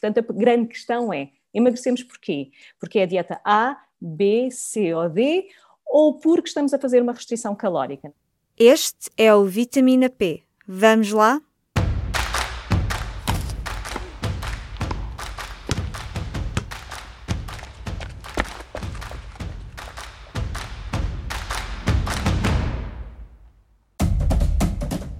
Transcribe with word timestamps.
Portanto, 0.00 0.18
a 0.30 0.32
grande 0.32 0.68
questão 0.68 1.12
é: 1.12 1.30
emagrecemos 1.52 2.04
porquê? 2.04 2.50
Porque 2.78 3.00
é 3.00 3.02
a 3.02 3.06
dieta 3.06 3.40
A, 3.44 3.76
B, 4.00 4.48
C 4.50 4.94
ou 4.94 5.08
D, 5.08 5.48
ou 5.84 6.14
porque 6.14 6.48
estamos 6.48 6.72
a 6.72 6.78
fazer 6.78 7.02
uma 7.02 7.12
restrição 7.12 7.54
calórica? 7.56 8.12
Este 8.56 9.10
é 9.16 9.34
o 9.34 9.44
Vitamina 9.44 10.08
P. 10.08 10.42
Vamos 10.66 11.10
lá? 11.10 11.40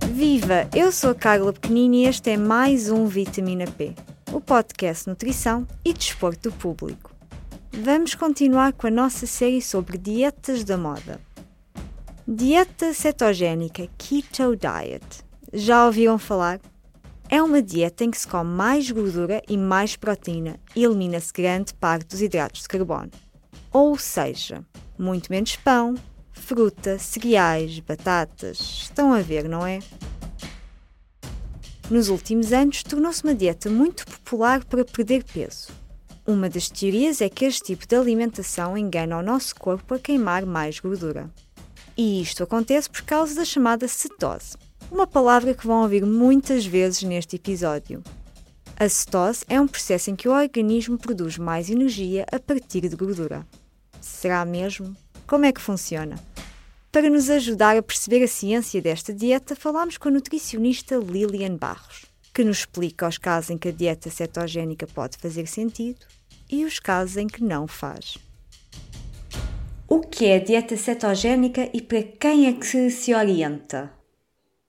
Viva! 0.07 0.69
Eu 0.75 0.93
sou 0.93 1.11
a 1.11 1.15
Carla 1.15 1.53
Pequenini 1.53 2.05
e 2.05 2.09
este 2.09 2.31
é 2.31 2.37
mais 2.37 2.91
um 2.91 3.07
Vitamina 3.07 3.65
P, 3.67 3.95
o 4.33 4.41
podcast 4.41 5.09
Nutrição 5.09 5.67
e 5.85 5.93
Desporto 5.93 6.51
do 6.51 6.57
Público. 6.57 7.11
Vamos 7.73 8.15
continuar 8.15 8.73
com 8.75 8.87
a 8.87 8.91
nossa 8.91 9.27
série 9.27 9.63
sobre 9.63 9.97
dietas 9.97 10.65
da 10.65 10.77
moda. 10.77 11.21
Dieta 12.27 12.93
cetogénica 12.93 13.89
Keto 13.97 14.55
Diet. 14.55 15.25
Já 15.53 15.87
ouviram 15.87 16.19
falar? 16.19 16.61
É 17.31 17.43
uma 17.43 17.63
dieta 17.63 18.05
em 18.05 18.11
que 18.11 18.19
se 18.19 18.29
come 18.29 18.51
mais 18.51 18.91
gordura 18.91 19.43
e 19.49 19.57
mais 19.57 19.97
proteína 19.97 20.59
e 20.77 20.85
elimina-se 20.85 21.33
grande 21.33 21.73
parte 21.75 22.09
dos 22.09 22.21
hidratos 22.21 22.63
de 22.63 22.69
carbono. 22.69 23.11
Ou 23.73 23.97
seja, 23.97 24.63
muito 24.99 25.31
menos 25.31 25.57
pão, 25.57 25.95
fruta, 26.33 26.99
cereais, 26.99 27.81
batatas. 27.81 28.59
Estão 28.61 29.13
a 29.13 29.21
ver, 29.21 29.49
não 29.49 29.67
é? 29.67 29.79
Nos 31.91 32.11
últimos 32.11 32.53
anos, 32.53 32.83
tornou-se 32.83 33.25
uma 33.25 33.35
dieta 33.35 33.71
muito 33.71 34.05
popular 34.07 34.63
para 34.63 34.85
perder 34.85 35.25
peso. 35.25 35.69
Uma 36.27 36.51
das 36.51 36.69
teorias 36.69 37.23
é 37.23 37.31
que 37.31 37.47
este 37.47 37.63
tipo 37.63 37.87
de 37.87 37.97
alimentação 37.97 38.77
engana 38.77 39.17
o 39.17 39.23
nosso 39.23 39.55
corpo 39.57 39.95
a 39.95 39.99
queimar 39.99 40.45
mais 40.45 40.79
gordura. 40.79 41.31
E 41.97 42.21
isto 42.21 42.43
acontece 42.43 42.91
por 42.91 43.01
causa 43.03 43.35
da 43.35 43.45
chamada 43.45 43.89
cetose, 43.89 44.59
uma 44.93 45.07
palavra 45.07 45.55
que 45.55 45.67
vão 45.67 45.81
ouvir 45.81 46.05
muitas 46.05 46.67
vezes 46.67 47.03
neste 47.05 47.37
episódio. 47.37 48.05
A 48.77 48.87
cetose 48.87 49.47
é 49.49 49.59
um 49.59 49.67
processo 49.67 50.11
em 50.11 50.15
que 50.15 50.29
o 50.29 50.33
organismo 50.33 50.99
produz 50.99 51.39
mais 51.39 51.71
energia 51.71 52.27
a 52.31 52.39
partir 52.39 52.87
de 52.87 52.97
gordura. 52.97 53.47
Será 53.99 54.45
mesmo? 54.45 54.95
Como 55.27 55.47
é 55.47 55.53
que 55.53 55.61
funciona? 55.61 56.17
Para 56.91 57.11
nos 57.11 57.29
ajudar 57.29 57.77
a 57.77 57.83
perceber 57.83 58.25
a 58.25 58.29
ciência 58.29 58.81
desta 58.81 59.13
dieta, 59.13 59.55
falamos 59.55 59.99
com 59.99 60.09
a 60.09 60.13
nutricionista 60.13 60.97
Lilian 60.97 61.55
Barros, 61.57 62.07
que 62.33 62.43
nos 62.43 62.61
explica 62.61 63.07
os 63.07 63.19
casos 63.19 63.51
em 63.51 63.59
que 63.59 63.69
a 63.69 63.73
dieta 63.73 64.09
cetogénica 64.09 64.87
pode 64.87 65.19
fazer 65.19 65.47
sentido 65.47 66.07
e 66.51 66.65
os 66.65 66.79
casos 66.79 67.19
em 67.19 67.27
que 67.27 67.45
não 67.45 67.69
faz. 67.69 68.17
O 69.87 70.01
que 70.01 70.25
é 70.25 70.37
a 70.37 70.43
dieta 70.43 70.79
cetogénica 70.79 71.69
e 71.75 71.83
para 71.83 72.03
quem 72.03 72.47
é 72.47 72.55
que 72.55 72.91
se 72.91 73.15
orienta? 73.15 73.93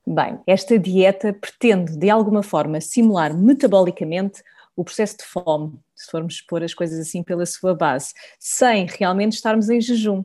Bem, 0.05 0.39
esta 0.45 0.77
dieta 0.77 1.31
pretende 1.31 1.95
de 1.95 2.09
alguma 2.09 2.43
forma 2.43 2.81
simular 2.81 3.33
metabolicamente 3.33 4.43
o 4.75 4.83
processo 4.83 5.17
de 5.17 5.25
fome, 5.25 5.77
se 5.95 6.09
formos 6.09 6.41
pôr 6.41 6.63
as 6.63 6.73
coisas 6.73 6.99
assim 6.99 7.21
pela 7.21 7.45
sua 7.45 7.75
base, 7.75 8.13
sem 8.39 8.85
realmente 8.85 9.33
estarmos 9.33 9.69
em 9.69 9.79
jejum. 9.79 10.23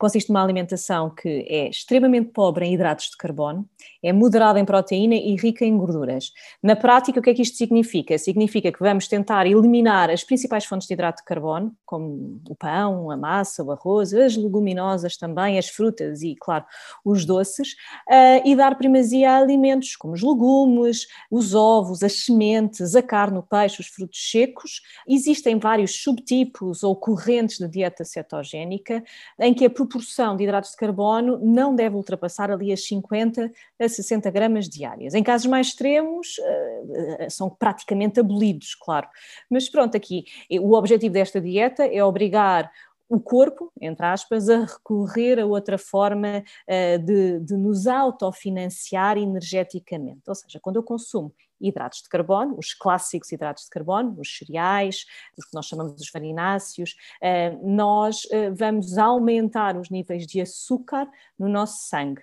Consiste 0.00 0.30
numa 0.30 0.42
alimentação 0.42 1.10
que 1.10 1.44
é 1.46 1.68
extremamente 1.68 2.30
pobre 2.30 2.64
em 2.64 2.72
hidratos 2.72 3.10
de 3.10 3.18
carbono, 3.18 3.68
é 4.02 4.14
moderada 4.14 4.58
em 4.58 4.64
proteína 4.64 5.14
e 5.14 5.36
rica 5.36 5.62
em 5.62 5.76
gorduras. 5.76 6.32
Na 6.62 6.74
prática, 6.74 7.20
o 7.20 7.22
que 7.22 7.28
é 7.28 7.34
que 7.34 7.42
isto 7.42 7.58
significa? 7.58 8.16
Significa 8.16 8.72
que 8.72 8.80
vamos 8.80 9.06
tentar 9.06 9.46
eliminar 9.46 10.08
as 10.08 10.24
principais 10.24 10.64
fontes 10.64 10.88
de 10.88 10.94
hidrato 10.94 11.18
de 11.18 11.26
carbono, 11.26 11.76
como 11.84 12.40
o 12.48 12.54
pão, 12.54 13.10
a 13.10 13.16
massa, 13.18 13.62
o 13.62 13.70
arroz, 13.70 14.14
as 14.14 14.38
leguminosas 14.38 15.18
também, 15.18 15.58
as 15.58 15.68
frutas 15.68 16.22
e, 16.22 16.34
claro, 16.40 16.64
os 17.04 17.26
doces, 17.26 17.72
uh, 18.08 18.40
e 18.42 18.56
dar 18.56 18.78
primazia 18.78 19.32
a 19.32 19.36
alimentos 19.36 19.96
como 19.96 20.14
os 20.14 20.22
legumes, 20.22 21.08
os 21.30 21.54
ovos, 21.54 22.02
as 22.02 22.24
sementes, 22.24 22.96
a 22.96 23.02
carne, 23.02 23.36
o 23.36 23.42
peixe, 23.42 23.82
os 23.82 23.88
frutos 23.88 24.30
secos. 24.30 24.80
Existem 25.06 25.58
vários 25.58 26.02
subtipos 26.02 26.82
ou 26.82 26.96
correntes 26.96 27.58
de 27.58 27.68
dieta 27.68 28.02
cetogénica 28.02 29.04
em 29.38 29.52
que 29.52 29.66
a 29.66 29.70
proporção 29.90 30.36
de 30.36 30.44
hidratos 30.44 30.70
de 30.70 30.76
carbono 30.76 31.38
não 31.42 31.74
deve 31.74 31.96
ultrapassar 31.96 32.50
ali 32.50 32.72
as 32.72 32.86
50 32.86 33.50
a 33.78 33.88
60 33.88 34.30
gramas 34.30 34.68
diárias. 34.68 35.14
Em 35.14 35.22
casos 35.22 35.46
mais 35.46 35.68
extremos, 35.68 36.36
eh, 36.38 37.28
são 37.28 37.50
praticamente 37.50 38.20
abolidos, 38.20 38.74
claro. 38.74 39.08
Mas 39.50 39.68
pronto, 39.68 39.96
aqui 39.96 40.24
o 40.60 40.74
objetivo 40.74 41.12
desta 41.12 41.40
dieta 41.40 41.84
é 41.84 42.02
obrigar 42.02 42.70
o 43.08 43.18
corpo, 43.18 43.72
entre 43.80 44.06
aspas, 44.06 44.48
a 44.48 44.64
recorrer 44.64 45.40
a 45.40 45.44
outra 45.44 45.76
forma 45.76 46.44
uh, 46.68 46.98
de, 47.04 47.40
de 47.40 47.56
nos 47.56 47.88
autofinanciar 47.88 49.18
energeticamente. 49.18 50.22
Ou 50.28 50.34
seja, 50.36 50.60
quando 50.60 50.76
eu 50.76 50.82
consumo 50.84 51.34
hidratos 51.60 52.02
de 52.02 52.08
carbono, 52.08 52.56
os 52.58 52.74
clássicos 52.74 53.30
hidratos 53.32 53.64
de 53.64 53.70
carbono, 53.70 54.16
os 54.18 54.36
cereais, 54.36 55.04
os 55.36 55.44
que 55.44 55.54
nós 55.54 55.66
chamamos 55.66 55.94
de 56.00 56.10
farináceos, 56.10 56.94
uh, 57.22 57.68
nós 57.68 58.24
uh, 58.26 58.54
vamos 58.54 58.96
aumentar 58.98 59.76
os 59.76 59.90
níveis 59.90 60.26
de 60.26 60.40
açúcar 60.40 61.08
no 61.38 61.48
nosso 61.48 61.88
sangue 61.88 62.22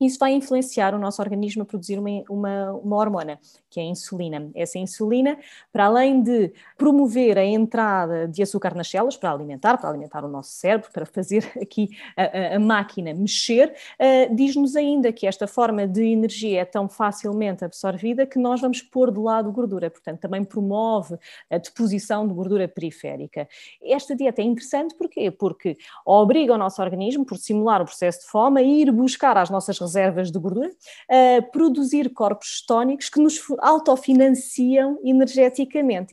isso 0.00 0.18
vai 0.18 0.32
influenciar 0.32 0.94
o 0.94 0.98
nosso 0.98 1.22
organismo 1.22 1.62
a 1.62 1.66
produzir 1.66 1.98
uma, 1.98 2.10
uma, 2.28 2.72
uma, 2.72 2.96
hormona, 2.96 3.38
que 3.70 3.78
é 3.78 3.82
a 3.82 3.86
insulina. 3.86 4.50
Essa 4.54 4.78
insulina, 4.78 5.38
para 5.72 5.86
além 5.86 6.22
de 6.22 6.52
promover 6.76 7.38
a 7.38 7.44
entrada 7.44 8.26
de 8.26 8.42
açúcar 8.42 8.74
nas 8.74 8.88
células, 8.88 9.16
para 9.16 9.30
alimentar, 9.30 9.78
para 9.78 9.88
alimentar 9.88 10.24
o 10.24 10.28
nosso 10.28 10.50
cérebro, 10.50 10.90
para 10.92 11.06
fazer 11.06 11.50
aqui 11.60 11.90
a, 12.16 12.56
a, 12.56 12.58
máquina 12.58 13.14
mexer, 13.14 13.74
uh, 14.00 14.34
diz-nos 14.34 14.74
ainda 14.74 15.12
que 15.12 15.26
esta 15.26 15.46
forma 15.46 15.86
de 15.86 16.04
energia 16.04 16.60
é 16.60 16.64
tão 16.64 16.88
facilmente 16.88 17.64
absorvida 17.64 18.26
que 18.26 18.38
nós 18.38 18.60
vamos 18.60 18.82
pôr 18.82 19.12
de 19.12 19.20
lado 19.20 19.50
gordura, 19.52 19.90
portanto, 19.90 20.20
também 20.20 20.42
promove 20.42 21.16
a 21.50 21.58
deposição 21.58 22.26
de 22.26 22.34
gordura 22.34 22.66
periférica. 22.66 23.48
Esta 23.82 24.16
dieta 24.16 24.42
é 24.42 24.44
interessante 24.44 24.94
porquê? 24.94 25.30
Porque 25.30 25.76
obriga 26.04 26.54
o 26.54 26.58
nosso 26.58 26.82
organismo, 26.82 27.24
por 27.24 27.38
simular 27.38 27.80
o 27.80 27.84
processo 27.84 28.20
de 28.20 28.26
fome, 28.26 28.60
a 28.60 28.64
ir 28.64 28.90
buscar 28.90 29.36
as 29.36 29.50
nossas 29.50 29.80
reservas 29.84 30.30
de 30.30 30.38
gordura, 30.38 30.70
a 31.08 31.42
produzir 31.42 32.12
corpos 32.12 32.64
tónicos 32.66 33.08
que 33.08 33.20
nos 33.20 33.40
autofinanciam 33.60 34.98
energeticamente. 35.04 36.12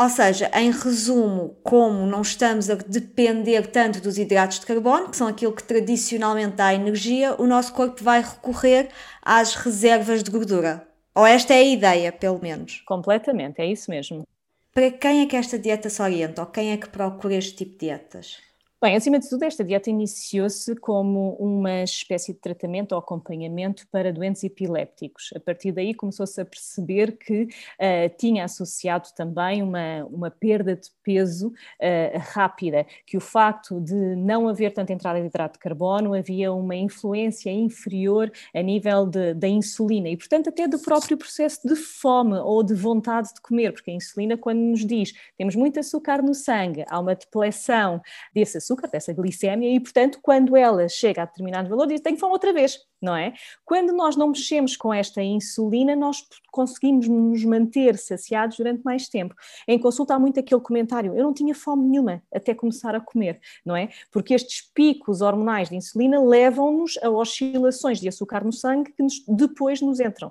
Ou 0.00 0.08
seja, 0.08 0.48
em 0.54 0.70
resumo, 0.70 1.56
como 1.64 2.06
não 2.06 2.22
estamos 2.22 2.70
a 2.70 2.76
depender 2.76 3.66
tanto 3.66 4.00
dos 4.00 4.16
hidratos 4.16 4.60
de 4.60 4.66
carbono, 4.66 5.10
que 5.10 5.16
são 5.16 5.26
aquilo 5.26 5.52
que 5.52 5.64
tradicionalmente 5.64 6.54
dá 6.54 6.72
energia, 6.72 7.34
o 7.36 7.48
nosso 7.48 7.72
corpo 7.72 8.04
vai 8.04 8.22
recorrer 8.22 8.90
às 9.20 9.56
reservas 9.56 10.22
de 10.22 10.30
gordura. 10.30 10.86
Ou 11.16 11.26
esta 11.26 11.52
é 11.52 11.58
a 11.58 11.64
ideia, 11.64 12.12
pelo 12.12 12.40
menos. 12.40 12.80
Completamente, 12.86 13.60
é 13.60 13.66
isso 13.66 13.90
mesmo. 13.90 14.24
Para 14.72 14.92
quem 14.92 15.22
é 15.22 15.26
que 15.26 15.34
esta 15.34 15.58
dieta 15.58 15.90
se 15.90 16.00
orienta? 16.00 16.42
Ou 16.42 16.46
quem 16.46 16.70
é 16.70 16.76
que 16.76 16.88
procura 16.88 17.34
este 17.34 17.56
tipo 17.56 17.72
de 17.72 17.78
dietas? 17.86 18.36
Bem, 18.80 18.94
acima 18.94 19.18
de 19.18 19.28
tudo, 19.28 19.42
esta 19.42 19.64
dieta 19.64 19.90
iniciou-se 19.90 20.76
como 20.76 21.34
uma 21.40 21.82
espécie 21.82 22.32
de 22.32 22.38
tratamento 22.38 22.92
ou 22.92 22.98
acompanhamento 22.98 23.88
para 23.90 24.12
doentes 24.12 24.44
epilépticos. 24.44 25.30
A 25.34 25.40
partir 25.40 25.72
daí 25.72 25.92
começou-se 25.92 26.40
a 26.40 26.44
perceber 26.44 27.18
que 27.18 27.42
uh, 27.42 28.16
tinha 28.16 28.44
associado 28.44 29.08
também 29.16 29.64
uma, 29.64 30.04
uma 30.04 30.30
perda 30.30 30.76
de 30.76 30.90
peso 31.02 31.48
uh, 31.48 32.18
rápida, 32.32 32.86
que 33.04 33.16
o 33.16 33.20
facto 33.20 33.80
de 33.80 34.14
não 34.14 34.46
haver 34.46 34.72
tanta 34.72 34.92
entrada 34.92 35.20
de 35.20 35.26
hidrato 35.26 35.54
de 35.54 35.58
carbono 35.58 36.14
havia 36.14 36.52
uma 36.52 36.76
influência 36.76 37.50
inferior 37.50 38.30
a 38.54 38.62
nível 38.62 39.06
de, 39.06 39.34
da 39.34 39.48
insulina 39.48 40.08
e, 40.08 40.16
portanto, 40.16 40.50
até 40.50 40.68
do 40.68 40.78
próprio 40.78 41.18
processo 41.18 41.66
de 41.66 41.74
fome 41.74 42.36
ou 42.36 42.62
de 42.62 42.74
vontade 42.74 43.34
de 43.34 43.40
comer, 43.40 43.72
porque 43.72 43.90
a 43.90 43.94
insulina, 43.94 44.36
quando 44.36 44.60
nos 44.60 44.86
diz 44.86 45.12
temos 45.36 45.56
muito 45.56 45.80
açúcar 45.80 46.22
no 46.22 46.32
sangue, 46.32 46.84
há 46.88 47.00
uma 47.00 47.16
depleção 47.16 48.00
desse 48.32 48.58
açúcar, 48.58 48.67
dessa 48.90 49.12
glicémia, 49.12 49.74
e 49.74 49.80
portanto, 49.80 50.18
quando 50.22 50.56
ela 50.56 50.88
chega 50.88 51.22
a 51.22 51.24
determinado 51.24 51.68
valor, 51.68 51.86
diz: 51.86 52.00
tenho 52.00 52.16
fome 52.18 52.32
outra 52.32 52.52
vez 52.52 52.78
não 53.00 53.14
é? 53.14 53.32
Quando 53.64 53.92
nós 53.92 54.16
não 54.16 54.28
mexemos 54.28 54.76
com 54.76 54.92
esta 54.92 55.22
insulina, 55.22 55.94
nós 55.94 56.24
conseguimos 56.50 57.08
nos 57.08 57.44
manter 57.44 57.96
saciados 57.96 58.56
durante 58.56 58.82
mais 58.82 59.08
tempo. 59.08 59.34
Em 59.66 59.78
consulta 59.78 60.14
há 60.14 60.18
muito 60.18 60.40
aquele 60.40 60.60
comentário: 60.60 61.16
eu 61.16 61.22
não 61.22 61.32
tinha 61.32 61.54
fome 61.54 61.88
nenhuma 61.88 62.22
até 62.32 62.54
começar 62.54 62.94
a 62.94 63.00
comer, 63.00 63.40
não 63.64 63.76
é? 63.76 63.88
Porque 64.10 64.34
estes 64.34 64.68
picos 64.74 65.20
hormonais 65.20 65.68
de 65.68 65.76
insulina 65.76 66.20
levam-nos 66.20 66.98
a 67.02 67.10
oscilações 67.10 68.00
de 68.00 68.08
açúcar 68.08 68.44
no 68.44 68.52
sangue 68.52 68.92
que 68.92 69.02
nos, 69.02 69.24
depois 69.26 69.80
nos 69.80 70.00
entram 70.00 70.30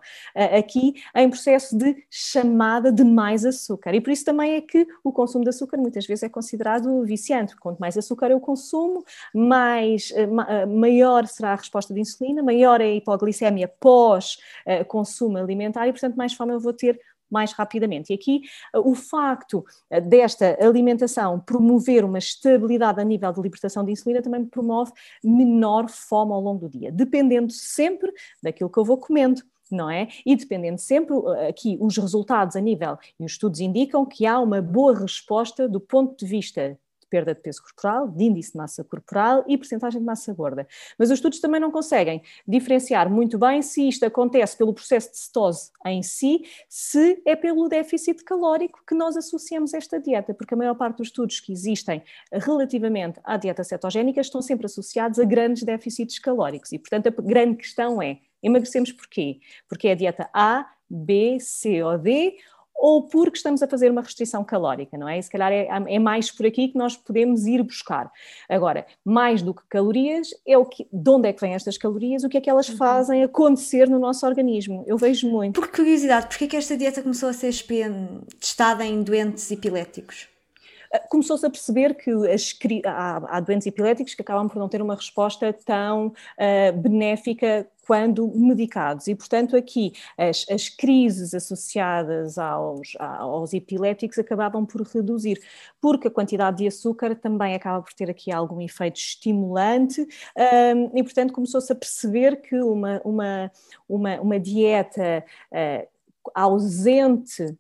aqui 0.57 0.95
em 1.15 1.29
processo 1.29 1.77
de 1.77 1.95
chamada 2.09 2.91
de 2.91 3.03
mais 3.03 3.45
açúcar. 3.45 3.93
E 3.93 4.01
por 4.01 4.11
isso 4.11 4.25
também 4.25 4.55
é 4.55 4.61
que 4.61 4.87
o 5.03 5.11
consumo 5.11 5.43
de 5.43 5.49
açúcar 5.49 5.77
muitas 5.77 6.05
vezes 6.05 6.23
é 6.23 6.29
considerado 6.29 7.03
viciante. 7.03 7.55
Quanto 7.55 7.79
mais 7.79 7.97
açúcar 7.97 8.31
eu 8.31 8.39
consumo, 8.39 9.03
mais, 9.33 10.11
eh, 10.15 10.27
eh, 10.49 10.65
maior 10.65 11.25
será 11.27 11.53
a 11.53 11.55
resposta 11.55 11.93
de 11.93 12.01
insulina, 12.01 12.43
maior 12.43 12.56
é 12.63 12.67
a 12.67 12.95
hipoglicemia 12.95 13.67
pós-consumo 13.79 15.37
alimentar 15.37 15.87
e, 15.87 15.91
portanto, 15.91 16.15
mais 16.15 16.33
fome 16.33 16.53
eu 16.53 16.59
vou 16.59 16.73
ter 16.73 16.99
mais 17.29 17.51
rapidamente. 17.51 18.11
E 18.11 18.15
aqui 18.15 18.41
o 18.73 18.95
facto 18.95 19.65
desta 20.03 20.57
alimentação 20.61 21.39
promover 21.39 22.05
uma 22.05 22.17
estabilidade 22.17 23.01
a 23.01 23.03
nível 23.03 23.31
de 23.33 23.41
libertação 23.41 23.83
de 23.83 23.91
insulina 23.91 24.21
também 24.21 24.45
promove 24.45 24.91
menor 25.23 25.89
fome 25.89 26.31
ao 26.31 26.41
longo 26.41 26.67
do 26.67 26.69
dia, 26.69 26.91
dependendo 26.91 27.51
sempre 27.51 28.11
daquilo 28.41 28.69
que 28.69 28.79
eu 28.79 28.85
vou 28.85 28.97
comendo 28.97 29.41
não 29.69 29.89
é? 29.89 30.07
E 30.25 30.33
dependendo 30.33 30.79
sempre 30.79 31.13
aqui 31.47 31.77
os 31.81 31.97
resultados 31.97 32.55
a 32.55 32.61
nível, 32.61 32.97
e 33.19 33.25
os 33.25 33.33
estudos 33.33 33.59
indicam 33.59 34.05
que 34.05 34.25
há 34.25 34.39
uma 34.39 34.61
boa 34.61 34.97
resposta 34.97 35.67
do 35.67 35.81
ponto 35.81 36.17
de 36.17 36.25
vista 36.25 36.79
perda 37.09 37.33
de 37.33 37.41
peso 37.41 37.61
corporal, 37.61 38.07
de 38.07 38.23
índice 38.23 38.51
de 38.51 38.57
massa 38.57 38.83
corporal 38.83 39.43
e 39.47 39.57
percentagem 39.57 39.99
de 39.99 40.05
massa 40.05 40.33
gorda. 40.33 40.67
Mas 40.97 41.09
os 41.09 41.15
estudos 41.15 41.39
também 41.39 41.59
não 41.59 41.71
conseguem 41.71 42.21
diferenciar 42.47 43.09
muito 43.09 43.37
bem 43.37 43.61
se 43.61 43.87
isto 43.87 44.05
acontece 44.05 44.57
pelo 44.57 44.73
processo 44.73 45.11
de 45.11 45.17
cetose 45.17 45.71
em 45.85 46.03
si, 46.03 46.43
se 46.69 47.21
é 47.25 47.35
pelo 47.35 47.67
déficit 47.67 48.23
calórico 48.23 48.81
que 48.87 48.95
nós 48.95 49.15
associamos 49.17 49.73
esta 49.73 49.99
dieta, 49.99 50.33
porque 50.33 50.53
a 50.53 50.57
maior 50.57 50.75
parte 50.75 50.97
dos 50.97 51.07
estudos 51.07 51.39
que 51.39 51.51
existem 51.51 52.03
relativamente 52.31 53.19
à 53.23 53.37
dieta 53.37 53.63
cetogénica 53.63 54.21
estão 54.21 54.41
sempre 54.41 54.65
associados 54.65 55.19
a 55.19 55.25
grandes 55.25 55.63
déficits 55.63 56.19
calóricos 56.19 56.71
e, 56.71 56.79
portanto, 56.79 57.07
a 57.07 57.21
grande 57.21 57.57
questão 57.57 58.01
é 58.01 58.19
emagrecemos 58.41 58.91
porquê? 58.91 59.39
Porque 59.67 59.87
é 59.87 59.91
a 59.91 59.95
dieta 59.95 60.29
A, 60.33 60.69
B, 60.89 61.37
C 61.39 61.83
ou 61.83 61.97
D 61.97 62.37
ou 62.77 63.03
porque 63.03 63.37
estamos 63.37 63.63
a 63.63 63.67
fazer 63.67 63.91
uma 63.91 64.01
restrição 64.01 64.43
calórica, 64.43 64.97
não 64.97 65.09
é? 65.09 65.17
E 65.17 65.23
se 65.23 65.29
calhar 65.29 65.51
é, 65.51 65.67
é, 65.87 65.99
mais 65.99 66.29
por 66.29 66.45
aqui 66.45 66.67
que 66.67 66.77
nós 66.77 66.95
podemos 66.95 67.45
ir 67.45 67.63
buscar. 67.63 68.11
Agora, 68.47 68.85
mais 69.03 69.41
do 69.41 69.53
que 69.53 69.63
calorias, 69.67 70.29
é 70.45 70.57
o 70.57 70.65
que, 70.65 70.87
de 70.91 71.09
onde 71.09 71.27
é 71.27 71.33
que 71.33 71.41
vêm 71.41 71.55
estas 71.55 71.77
calorias, 71.77 72.23
o 72.23 72.29
que 72.29 72.37
é 72.37 72.41
que 72.41 72.49
elas 72.49 72.69
uhum. 72.69 72.77
fazem 72.77 73.23
acontecer 73.23 73.89
no 73.89 73.97
nosso 73.97 74.25
organismo. 74.25 74.83
Eu 74.85 74.97
vejo 74.97 75.27
muito. 75.29 75.59
Por 75.59 75.69
curiosidade, 75.69 76.27
porquê 76.27 76.45
é 76.45 76.47
que 76.47 76.57
esta 76.57 76.77
dieta 76.77 77.01
começou 77.01 77.29
a 77.29 77.33
ser 77.33 77.53
testada 78.39 78.85
em 78.85 79.01
doentes 79.01 79.49
epiléticos? 79.51 80.36
Ah, 80.93 80.99
começou-se 80.99 81.45
a 81.45 81.49
perceber 81.49 81.95
que 81.95 82.11
as, 82.11 82.57
há, 82.85 83.37
há, 83.37 83.39
doentes 83.39 83.67
epiléticos 83.67 84.13
que 84.13 84.21
acabam 84.21 84.47
por 84.47 84.59
não 84.59 84.69
ter 84.69 84.81
uma 84.81 84.95
resposta 84.95 85.51
tão 85.53 86.07
uh, 86.07 86.77
benéfica 86.77 87.67
quando 87.87 88.27
medicados. 88.35 89.07
E, 89.07 89.15
portanto, 89.15 89.55
aqui 89.55 89.93
as, 90.17 90.45
as 90.51 90.67
crises 90.67 91.33
associadas 91.33 92.37
aos, 92.37 92.93
aos 92.99 93.53
epiléticos 93.53 94.19
acabavam 94.19 94.65
por 94.65 94.81
reduzir, 94.81 95.39
porque 95.79 96.09
a 96.09 96.11
quantidade 96.11 96.57
de 96.57 96.67
açúcar 96.67 97.15
também 97.15 97.55
acaba 97.55 97.81
por 97.81 97.93
ter 97.93 98.09
aqui 98.09 98.29
algum 98.29 98.61
efeito 98.61 98.97
estimulante, 98.97 100.01
um, 100.01 100.97
e, 100.97 101.01
portanto, 101.01 101.31
começou-se 101.31 101.71
a 101.71 101.75
perceber 101.75 102.41
que 102.41 102.59
uma, 102.59 103.01
uma, 103.05 103.51
uma, 103.87 104.19
uma 104.19 104.39
dieta 104.39 105.23
uh, 105.51 105.87
ausente 106.35 107.57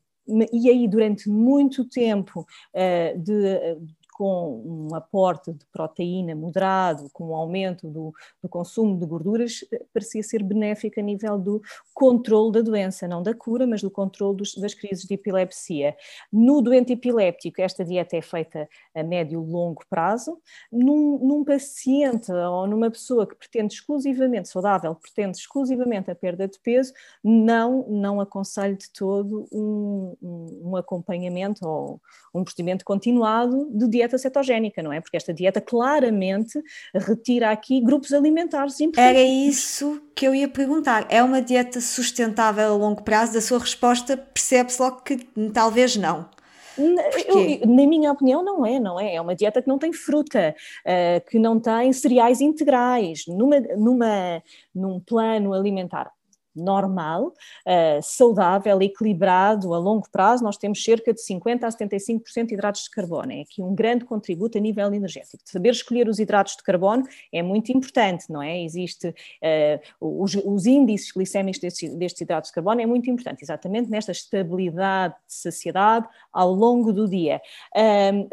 e 0.51 0.69
aí 0.69 0.87
durante 0.87 1.29
muito 1.29 1.85
tempo 1.85 2.41
uh, 2.41 3.19
de, 3.19 3.77
com 4.17 4.63
um 4.65 4.95
aporte 4.95 5.53
de 5.53 5.63
proteína 5.71 6.33
moderado, 6.33 7.07
com 7.13 7.29
um 7.29 7.35
aumento 7.35 7.87
do, 7.87 8.11
do 8.41 8.49
consumo 8.49 8.97
de 8.97 9.05
gorduras, 9.05 9.63
eh, 9.71 9.85
parecia 9.93 10.23
ser 10.23 10.41
benéfico 10.41 10.99
a 10.99 11.03
nível 11.03 11.37
do 11.37 11.61
controle 11.93 12.51
da 12.51 12.61
doença, 12.61 13.07
não 13.07 13.21
da 13.21 13.35
cura, 13.35 13.67
mas 13.67 13.83
do 13.83 13.91
controle 13.91 14.37
dos, 14.37 14.55
das 14.55 14.73
crises 14.73 15.05
de 15.05 15.13
epilepsia. 15.13 15.95
No 16.33 16.63
doente 16.63 16.93
epiléptico, 16.93 17.61
esta 17.61 17.85
dieta 17.85 18.17
é 18.17 18.21
feita 18.23 18.67
a 18.95 19.03
médio 19.03 19.39
e 19.43 19.51
longo 19.51 19.83
prazo. 19.87 20.39
Num, 20.71 21.19
num 21.19 21.45
paciente 21.45 22.31
ou 22.31 22.65
numa 22.65 22.89
pessoa 22.89 23.27
que 23.27 23.35
pretende 23.35 23.75
exclusivamente, 23.75 24.49
saudável, 24.49 24.95
pretende 24.95 25.37
exclusivamente 25.37 26.09
a 26.09 26.15
perda 26.15 26.47
de 26.47 26.57
peso, 26.59 26.91
não, 27.23 27.87
não 27.87 28.19
aconselho 28.19 28.75
de 28.75 28.91
todo 28.91 29.47
um, 29.51 30.15
um, 30.23 30.71
um 30.71 30.75
acompanhamento 30.75 31.67
ou 31.67 32.01
um 32.33 32.43
procedimento 32.43 32.83
continuado 32.83 33.69
de 33.71 33.87
dieta 33.87 34.06
dieta 34.07 34.17
cetogénica, 34.17 34.81
não 34.81 34.91
é? 34.91 35.01
Porque 35.01 35.17
esta 35.17 35.33
dieta 35.33 35.59
claramente 35.59 36.61
retira 36.93 37.51
aqui 37.51 37.81
grupos 37.81 38.13
alimentares 38.13 38.79
importantes. 38.79 39.21
Era 39.21 39.21
isso 39.21 40.01
que 40.15 40.25
eu 40.25 40.33
ia 40.33 40.47
perguntar. 40.47 41.05
É 41.09 41.21
uma 41.21 41.41
dieta 41.41 41.81
sustentável 41.81 42.73
a 42.73 42.75
longo 42.75 43.03
prazo? 43.03 43.33
Da 43.33 43.41
sua 43.41 43.59
resposta 43.59 44.15
percebe-se 44.17 44.81
logo 44.81 45.01
que 45.01 45.17
talvez 45.53 45.95
não. 45.97 46.29
Eu, 46.77 47.67
na 47.67 47.87
minha 47.87 48.11
opinião, 48.11 48.43
não 48.43 48.65
é, 48.65 48.79
não 48.79 48.99
é. 48.99 49.15
É 49.15 49.21
uma 49.21 49.35
dieta 49.35 49.61
que 49.61 49.67
não 49.67 49.79
tem 49.79 49.91
fruta, 49.91 50.55
uh, 50.85 51.29
que 51.29 51.39
não 51.39 51.59
tem 51.59 51.91
cereais 51.91 52.39
integrais. 52.39 53.25
Numa, 53.27 53.59
numa, 53.59 54.43
num 54.73 54.99
plano 54.99 55.53
alimentar 55.53 56.11
normal, 56.57 57.27
uh, 57.27 58.01
saudável, 58.01 58.81
equilibrado 58.81 59.73
a 59.73 59.77
longo 59.77 60.09
prazo, 60.09 60.43
nós 60.43 60.57
temos 60.57 60.83
cerca 60.83 61.13
de 61.13 61.21
50% 61.21 61.63
a 61.63 61.69
75% 61.69 62.47
de 62.47 62.53
hidratos 62.53 62.83
de 62.83 62.89
carbono. 62.89 63.31
É 63.31 63.41
aqui 63.41 63.61
um 63.61 63.73
grande 63.73 64.05
contributo 64.05 64.57
a 64.57 64.61
nível 64.61 64.93
energético. 64.93 65.43
Saber 65.45 65.69
escolher 65.69 66.07
os 66.07 66.19
hidratos 66.19 66.55
de 66.55 66.63
carbono 66.63 67.03
é 67.31 67.41
muito 67.41 67.71
importante, 67.71 68.25
não 68.29 68.41
é? 68.41 68.61
Existe 68.61 69.09
uh, 69.09 70.23
os, 70.23 70.35
os, 70.35 70.65
índices 70.65 71.11
glicémicos 71.11 71.59
destes, 71.59 71.93
destes, 71.95 72.21
hidratos 72.21 72.49
de 72.49 72.55
carbono 72.55 72.81
é 72.81 72.85
muito 72.85 73.09
importante, 73.09 73.43
exatamente 73.43 73.89
nesta 73.89 74.11
estabilidade 74.11 75.13
de 75.27 75.33
saciedade 75.33 76.07
ao 76.31 76.51
longo 76.51 76.91
do 76.91 77.07
dia. 77.07 77.41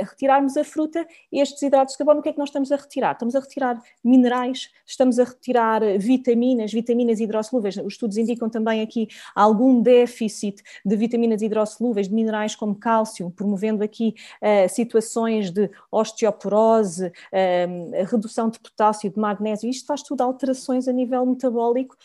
Retirarmos 0.01 0.57
a 0.57 0.65
fruta, 0.65 1.07
estes 1.31 1.63
hidratos 1.63 1.93
de 1.93 1.99
carbono, 1.99 2.21
o 2.21 2.23
que 2.23 2.31
é 2.31 2.33
que 2.33 2.39
nós 2.39 2.49
estamos 2.49 2.73
a 2.73 2.77
retirar? 2.77 3.13
Estamos 3.13 3.35
a 3.35 3.41
retirar 3.41 3.83
minerais, 4.03 4.71
estamos 4.87 5.19
a 5.19 5.25
retirar 5.25 5.81
vitaminas, 5.99 6.73
vitaminas 6.73 7.21
hidrossolúveis. 7.21 7.77
Os 7.77 7.95
estudos 7.95 8.14
estudos 8.15 8.17
indicam 8.17 8.49
também 8.49 8.81
aqui 8.81 9.09
algum 9.35 9.81
déficit 9.81 10.63
de 10.85 10.97
vitaminas 10.97 11.43
hidrossolúveis, 11.43 12.09
de 12.09 12.15
minerais 12.15 12.55
como 12.55 12.75
cálcio, 12.75 13.31
promovendo 13.31 13.83
aqui 13.83 14.15
uh, 14.41 14.69
situações 14.69 15.51
de 15.51 15.71
osteoporose, 15.91 17.07
uh, 17.07 18.05
redução 18.07 18.49
de 18.49 18.59
potássio, 18.59 19.11
de 19.11 19.19
magnésio. 19.19 19.69
Isto 19.69 19.87
faz 19.87 20.03
tudo 20.03 20.21
alterações 20.23 20.89
a 20.89 20.93
nível 20.93 21.27
metabólico 21.27 21.97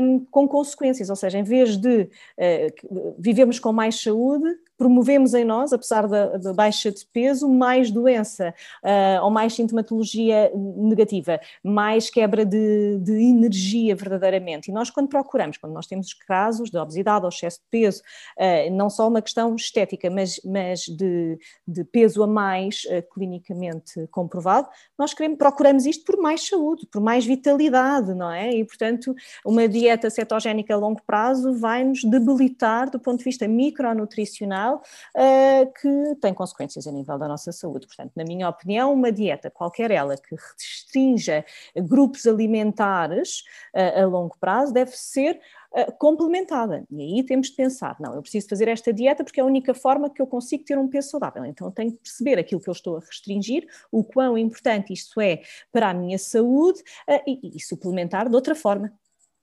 um, 0.00 0.24
com 0.30 0.48
consequências, 0.48 1.10
ou 1.10 1.16
seja, 1.16 1.38
em 1.38 1.44
vez 1.44 1.76
de 1.76 2.08
uh, 2.38 3.60
com 3.60 3.72
mais 3.72 4.00
saúde, 4.00 4.46
promovemos 4.82 5.32
em 5.32 5.44
nós, 5.44 5.72
apesar 5.72 6.08
da, 6.08 6.36
da 6.36 6.52
baixa 6.52 6.90
de 6.90 7.06
peso, 7.06 7.48
mais 7.48 7.88
doença 7.88 8.52
uh, 8.82 9.22
ou 9.22 9.30
mais 9.30 9.54
sintomatologia 9.54 10.50
negativa, 10.52 11.40
mais 11.62 12.10
quebra 12.10 12.44
de, 12.44 12.98
de, 12.98 13.12
energia 13.12 13.94
verdadeiramente. 13.94 14.70
E 14.70 14.74
nós, 14.74 14.90
quando 14.90 15.08
procuramos, 15.08 15.56
quando 15.56 15.72
nós 15.72 15.86
temos 15.86 16.12
casos 16.12 16.68
de 16.68 16.76
obesidade 16.76 17.24
ou 17.24 17.28
excesso 17.28 17.60
de 17.60 17.66
peso, 17.70 18.02
uh, 18.36 18.74
não 18.74 18.90
só 18.90 19.06
uma 19.06 19.22
questão 19.22 19.54
estética, 19.54 20.10
mas, 20.10 20.40
mas 20.44 20.80
de, 20.80 21.38
de 21.64 21.84
peso 21.84 22.20
a 22.24 22.26
mais 22.26 22.82
uh, 22.86 23.08
clinicamente 23.14 24.08
comprovado, 24.10 24.68
nós 24.98 25.14
queremos, 25.14 25.38
procuramos 25.38 25.86
isto 25.86 26.04
por 26.04 26.20
mais 26.20 26.44
saúde, 26.44 26.88
por 26.90 27.00
mais 27.00 27.24
vitalidade, 27.24 28.14
não 28.14 28.32
é? 28.32 28.52
E, 28.52 28.64
portanto, 28.64 29.14
uma 29.46 29.68
dieta 29.68 30.10
cetogénica 30.10 30.74
a 30.74 30.76
longo 30.76 31.00
prazo 31.06 31.54
vai 31.54 31.84
nos 31.84 32.02
debilitar 32.02 32.90
do 32.90 32.98
ponto 32.98 33.18
de 33.18 33.24
vista 33.24 33.46
micronutricional 33.46 34.71
uh, 34.76 35.72
que 35.80 36.16
tem 36.20 36.32
consequências 36.32 36.86
a 36.86 36.92
nível 36.92 37.18
da 37.18 37.28
nossa 37.28 37.52
saúde. 37.52 37.86
Portanto, 37.86 38.12
na 38.16 38.24
minha 38.24 38.48
opinião, 38.48 38.92
uma 38.92 39.10
dieta, 39.10 39.50
qualquer 39.50 39.90
ela, 39.90 40.16
que 40.16 40.34
restrinja 40.34 41.44
grupos 41.76 42.26
alimentares 42.26 43.44
uh, 43.74 44.02
a 44.02 44.06
longo 44.06 44.36
prazo, 44.38 44.72
deve 44.72 44.92
ser 44.92 45.40
Uh, 45.74 45.90
complementada. 45.96 46.84
E 46.90 47.00
aí 47.00 47.22
temos 47.24 47.46
de 47.46 47.56
pensar: 47.56 47.96
não, 47.98 48.14
eu 48.14 48.20
preciso 48.20 48.46
fazer 48.46 48.68
esta 48.68 48.92
dieta 48.92 49.24
porque 49.24 49.40
é 49.40 49.42
a 49.42 49.46
única 49.46 49.72
forma 49.72 50.10
que 50.10 50.20
eu 50.20 50.26
consigo 50.26 50.62
ter 50.66 50.76
um 50.76 50.86
peso 50.86 51.08
saudável. 51.08 51.46
Então 51.46 51.66
eu 51.66 51.70
tenho 51.70 51.92
que 51.92 51.96
perceber 51.96 52.38
aquilo 52.38 52.60
que 52.60 52.68
eu 52.68 52.72
estou 52.72 52.98
a 52.98 53.00
restringir, 53.00 53.66
o 53.90 54.04
quão 54.04 54.36
importante 54.36 54.92
isto 54.92 55.18
é 55.18 55.40
para 55.72 55.88
a 55.88 55.94
minha 55.94 56.18
saúde 56.18 56.82
e, 57.26 57.56
e, 57.56 57.58
suplementar 57.58 58.28
de 58.28 58.34
outra 58.34 58.54
forma. 58.54 58.92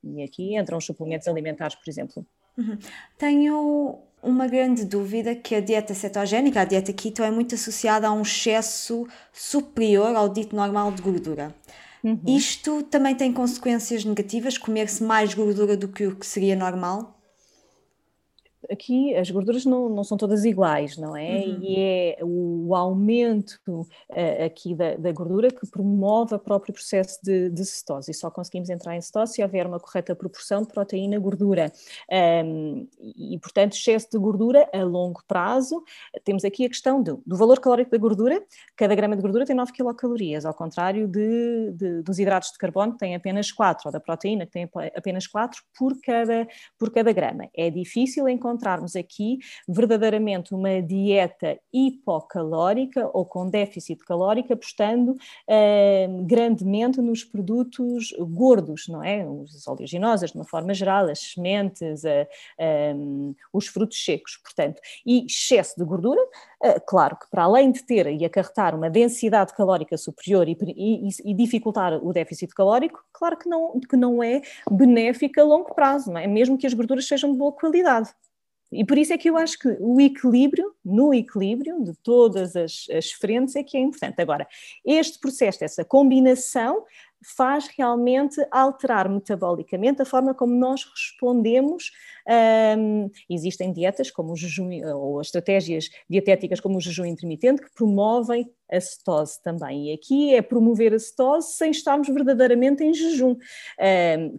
E 0.03 0.23
aqui 0.23 0.55
entram 0.55 0.77
os 0.77 0.85
suplementos 0.85 1.27
alimentares, 1.27 1.75
por 1.75 1.89
exemplo. 1.89 2.25
Uhum. 2.57 2.77
Tenho 3.17 4.03
uma 4.21 4.47
grande 4.47 4.85
dúvida 4.85 5.35
que 5.35 5.55
a 5.55 5.61
dieta 5.61 5.93
cetogénica, 5.93 6.61
a 6.61 6.65
dieta 6.65 6.91
keto, 6.93 7.23
é 7.23 7.31
muito 7.31 7.55
associada 7.55 8.07
a 8.07 8.11
um 8.11 8.21
excesso 8.21 9.07
superior 9.31 10.15
ao 10.15 10.29
dito 10.29 10.55
normal 10.55 10.91
de 10.91 11.01
gordura. 11.01 11.53
Uhum. 12.03 12.19
Isto 12.27 12.83
também 12.83 13.15
tem 13.15 13.33
consequências 13.33 14.05
negativas, 14.05 14.57
comer-se 14.57 15.03
mais 15.03 15.33
gordura 15.33 15.75
do 15.75 15.87
que 15.87 16.07
o 16.07 16.15
que 16.15 16.25
seria 16.25 16.55
normal? 16.55 17.18
Aqui 18.71 19.15
as 19.15 19.29
gorduras 19.29 19.65
não, 19.65 19.89
não 19.89 20.03
são 20.03 20.17
todas 20.17 20.45
iguais, 20.45 20.97
não 20.97 21.15
é? 21.15 21.39
Uhum. 21.39 21.59
E 21.61 21.75
é 21.79 22.17
o 22.21 22.75
aumento 22.75 23.59
uh, 23.71 24.45
aqui 24.45 24.75
da, 24.75 24.95
da, 24.95 25.11
gordura 25.11 25.49
que 25.49 25.67
promove 25.67 26.35
o 26.35 26.39
próprio 26.39 26.73
processo 26.73 27.19
de, 27.23 27.49
de 27.49 27.65
cetose. 27.65 28.11
E 28.11 28.13
só 28.13 28.29
conseguimos 28.29 28.69
entrar 28.69 28.95
em 28.95 29.01
cetose 29.01 29.33
se 29.33 29.43
houver 29.43 29.65
uma 29.65 29.79
correta 29.79 30.15
proporção 30.15 30.61
de 30.61 30.67
proteína-gordura. 30.67 31.71
Um, 32.45 32.87
e, 33.01 33.37
portanto, 33.39 33.73
excesso 33.73 34.07
de 34.11 34.17
gordura 34.17 34.69
a 34.73 34.83
longo 34.83 35.21
prazo. 35.27 35.83
Temos 36.23 36.45
aqui 36.45 36.65
a 36.65 36.69
questão 36.69 37.01
do, 37.01 37.21
do 37.25 37.35
valor 37.35 37.59
calórico 37.59 37.91
da 37.91 37.97
gordura. 37.97 38.41
Cada 38.75 38.93
grama 38.95 39.15
de 39.15 39.21
gordura 39.21 39.45
tem 39.45 39.55
9 39.55 39.71
quilocalorias, 39.71 40.45
ao 40.45 40.53
contrário 40.53 41.07
de, 41.07 41.71
de, 41.73 42.01
dos 42.03 42.19
hidratos 42.19 42.51
de 42.51 42.57
carbono, 42.57 42.93
que 42.93 42.99
têm 42.99 43.15
apenas 43.15 43.51
4, 43.51 43.87
ou 43.87 43.91
da 43.91 43.99
proteína, 43.99 44.45
que 44.45 44.51
tem 44.51 44.69
apenas 44.95 45.27
4 45.27 45.61
por 45.77 45.99
cada, 46.01 46.47
por 46.77 46.91
cada 46.91 47.11
grama. 47.11 47.49
É 47.55 47.69
difícil 47.69 48.27
encontrar 48.29 48.58
encontrarmos 48.59 48.95
aqui 48.95 49.39
verdadeiramente 49.67 50.53
uma 50.53 50.81
dieta 50.81 51.57
hipocalórica 51.73 53.09
ou 53.13 53.25
com 53.25 53.49
déficit 53.49 54.03
calórico, 54.03 54.51
apostando 54.51 55.13
uh, 55.13 56.25
grandemente 56.25 57.01
nos 57.01 57.23
produtos 57.23 58.13
gordos, 58.19 58.87
não 58.87 59.03
é? 59.03 59.25
Os 59.25 59.65
oleaginosas, 59.65 60.31
de 60.31 60.37
uma 60.37 60.45
forma 60.45 60.73
geral, 60.73 61.05
as 61.09 61.19
sementes, 61.19 62.03
uh, 62.03 62.95
um, 62.95 63.33
os 63.53 63.67
frutos 63.67 64.03
secos, 64.03 64.37
portanto, 64.37 64.81
e 65.05 65.25
excesso 65.25 65.75
de 65.77 65.85
gordura, 65.85 66.21
uh, 66.21 66.81
claro 66.85 67.17
que 67.17 67.29
para 67.31 67.43
além 67.43 67.71
de 67.71 67.83
ter 67.83 68.07
e 68.07 68.25
acarretar 68.25 68.75
uma 68.75 68.89
densidade 68.89 69.53
calórica 69.53 69.97
superior 69.97 70.47
e, 70.47 70.57
e, 70.61 71.07
e 71.23 71.33
dificultar 71.33 71.93
o 72.03 72.11
déficit 72.11 72.53
calórico, 72.53 72.99
claro 73.13 73.37
que 73.37 73.47
não, 73.47 73.79
que 73.79 73.95
não 73.95 74.21
é 74.21 74.41
benéfico 74.69 75.39
a 75.39 75.43
longo 75.43 75.73
prazo, 75.73 76.11
não 76.11 76.19
é? 76.19 76.27
mesmo 76.27 76.57
que 76.57 76.67
as 76.67 76.73
gorduras 76.73 77.07
sejam 77.07 77.31
de 77.31 77.37
boa 77.37 77.53
qualidade. 77.53 78.09
E 78.71 78.85
por 78.85 78.97
isso 78.97 79.11
é 79.11 79.17
que 79.17 79.29
eu 79.29 79.37
acho 79.37 79.57
que 79.57 79.77
o 79.79 79.99
equilíbrio, 79.99 80.73
no 80.85 81.13
equilíbrio 81.13 81.83
de 81.83 81.93
todas 82.03 82.55
as, 82.55 82.85
as 82.91 83.11
frentes, 83.11 83.55
é 83.55 83.63
que 83.63 83.75
é 83.75 83.79
importante. 83.79 84.21
Agora, 84.21 84.47
este 84.85 85.19
processo, 85.19 85.63
essa 85.63 85.83
combinação, 85.83 86.85
faz 87.35 87.67
realmente 87.77 88.45
alterar 88.51 89.09
metabolicamente 89.09 90.01
a 90.01 90.05
forma 90.05 90.33
como 90.33 90.53
nós 90.53 90.83
respondemos. 90.85 91.91
Um, 92.29 93.09
existem 93.27 93.73
dietas 93.73 94.11
como 94.11 94.33
o 94.33 94.35
jejum, 94.35 94.69
ou 94.95 95.19
estratégias 95.19 95.89
dietéticas 96.07 96.59
como 96.59 96.77
o 96.77 96.81
jejum 96.81 97.05
intermitente 97.05 97.61
que 97.61 97.73
promovem 97.73 98.47
a 98.71 98.79
cetose 98.79 99.41
também. 99.41 99.89
E 99.89 99.93
aqui 99.93 100.35
é 100.35 100.43
promover 100.43 100.93
a 100.93 100.99
cetose 100.99 101.53
sem 101.53 101.71
estarmos 101.71 102.07
verdadeiramente 102.07 102.83
em 102.83 102.93
jejum, 102.93 103.35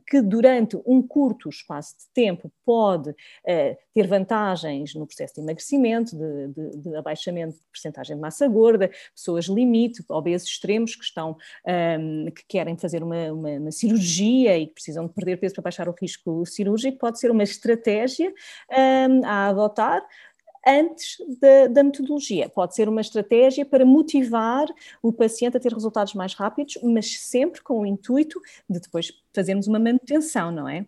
que 0.06 0.22
durante 0.22 0.78
um 0.86 1.02
curto 1.02 1.48
espaço 1.48 1.96
de 1.98 2.04
tempo 2.14 2.48
pode 2.64 3.12
eh, 3.44 3.76
ter 3.92 4.06
vantagens 4.06 4.94
no 4.94 5.04
processo 5.04 5.34
de 5.34 5.40
emagrecimento, 5.40 6.16
de, 6.16 6.48
de, 6.48 6.76
de 6.76 6.94
abaixamento 6.94 7.56
de 7.56 7.62
percentagem 7.72 8.14
de 8.14 8.22
massa 8.22 8.46
gorda, 8.46 8.88
pessoas 9.12 9.46
limite, 9.46 10.04
obesos 10.08 10.48
extremos 10.48 10.94
que 10.94 11.02
estão, 11.02 11.36
que 12.36 12.44
querem 12.46 12.76
fazer 12.76 13.02
uma, 13.02 13.32
uma, 13.32 13.50
uma 13.50 13.72
cirurgia 13.72 14.56
e 14.56 14.68
que 14.68 14.74
precisam 14.74 15.08
de 15.08 15.12
perder 15.12 15.38
peso 15.38 15.54
para 15.54 15.64
baixar 15.64 15.88
o 15.88 15.94
risco 16.00 16.46
cirúrgico, 16.46 16.98
pode 16.98 17.18
ser 17.18 17.32
uma 17.32 17.42
estratégia 17.42 17.79
a 19.24 19.48
adotar 19.48 20.02
antes 20.66 21.16
da, 21.40 21.68
da, 21.68 21.82
metodologia. 21.82 22.48
Pode 22.48 22.74
ser 22.74 22.88
uma 22.88 23.00
estratégia 23.00 23.64
para 23.64 23.84
motivar 23.84 24.66
o 25.02 25.12
paciente 25.12 25.56
a 25.56 25.60
ter 25.60 25.72
resultados 25.72 26.14
mais 26.14 26.34
rápidos, 26.34 26.78
mas 26.82 27.18
sempre 27.18 27.62
com 27.62 27.80
o 27.80 27.86
intuito 27.86 28.40
de 28.68 28.78
depois 28.80 29.12
fazermos 29.34 29.66
uma 29.66 29.78
manutenção, 29.78 30.50
não 30.50 30.68
é? 30.68 30.84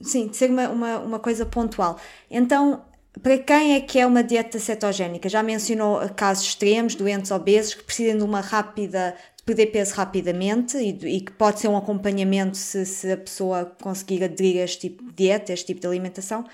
Sim, 0.00 0.28
de 0.28 0.36
ser 0.36 0.50
uma, 0.50 0.68
uma, 0.68 0.98
uma 0.98 1.18
coisa 1.18 1.46
pontual. 1.46 1.98
Então, 2.28 2.82
para 3.22 3.38
quem 3.38 3.74
é 3.74 3.80
que 3.80 3.98
é 3.98 4.06
uma 4.06 4.24
dieta 4.24 4.58
cetogénica? 4.58 5.28
Já 5.28 5.42
mencionou 5.42 6.00
casos 6.16 6.44
extremos, 6.46 6.96
doentes 6.96 7.30
obesos, 7.30 7.74
que 7.74 7.84
precisam 7.84 8.18
de 8.18 8.24
uma 8.24 8.40
rápida 8.40 9.14
perder 9.44 9.66
peso 9.66 9.94
rapidamente 9.94 10.76
e, 10.78 11.16
e, 11.16 11.20
que 11.20 11.32
pode 11.32 11.60
ser 11.60 11.68
um 11.68 11.76
acompanhamento 11.76 12.56
se, 12.56 12.86
se 12.86 13.12
a 13.12 13.16
pessoa 13.16 13.66
conseguir 13.80 14.24
aderir 14.24 14.60
a 14.60 14.64
este 14.64 14.88
tipo 14.88 15.04
de 15.04 15.12
dieta, 15.12 15.52
a 15.52 15.54
este 15.54 15.66
tipo 15.66 15.80
de 15.80 15.86
alimentação. 15.86 16.44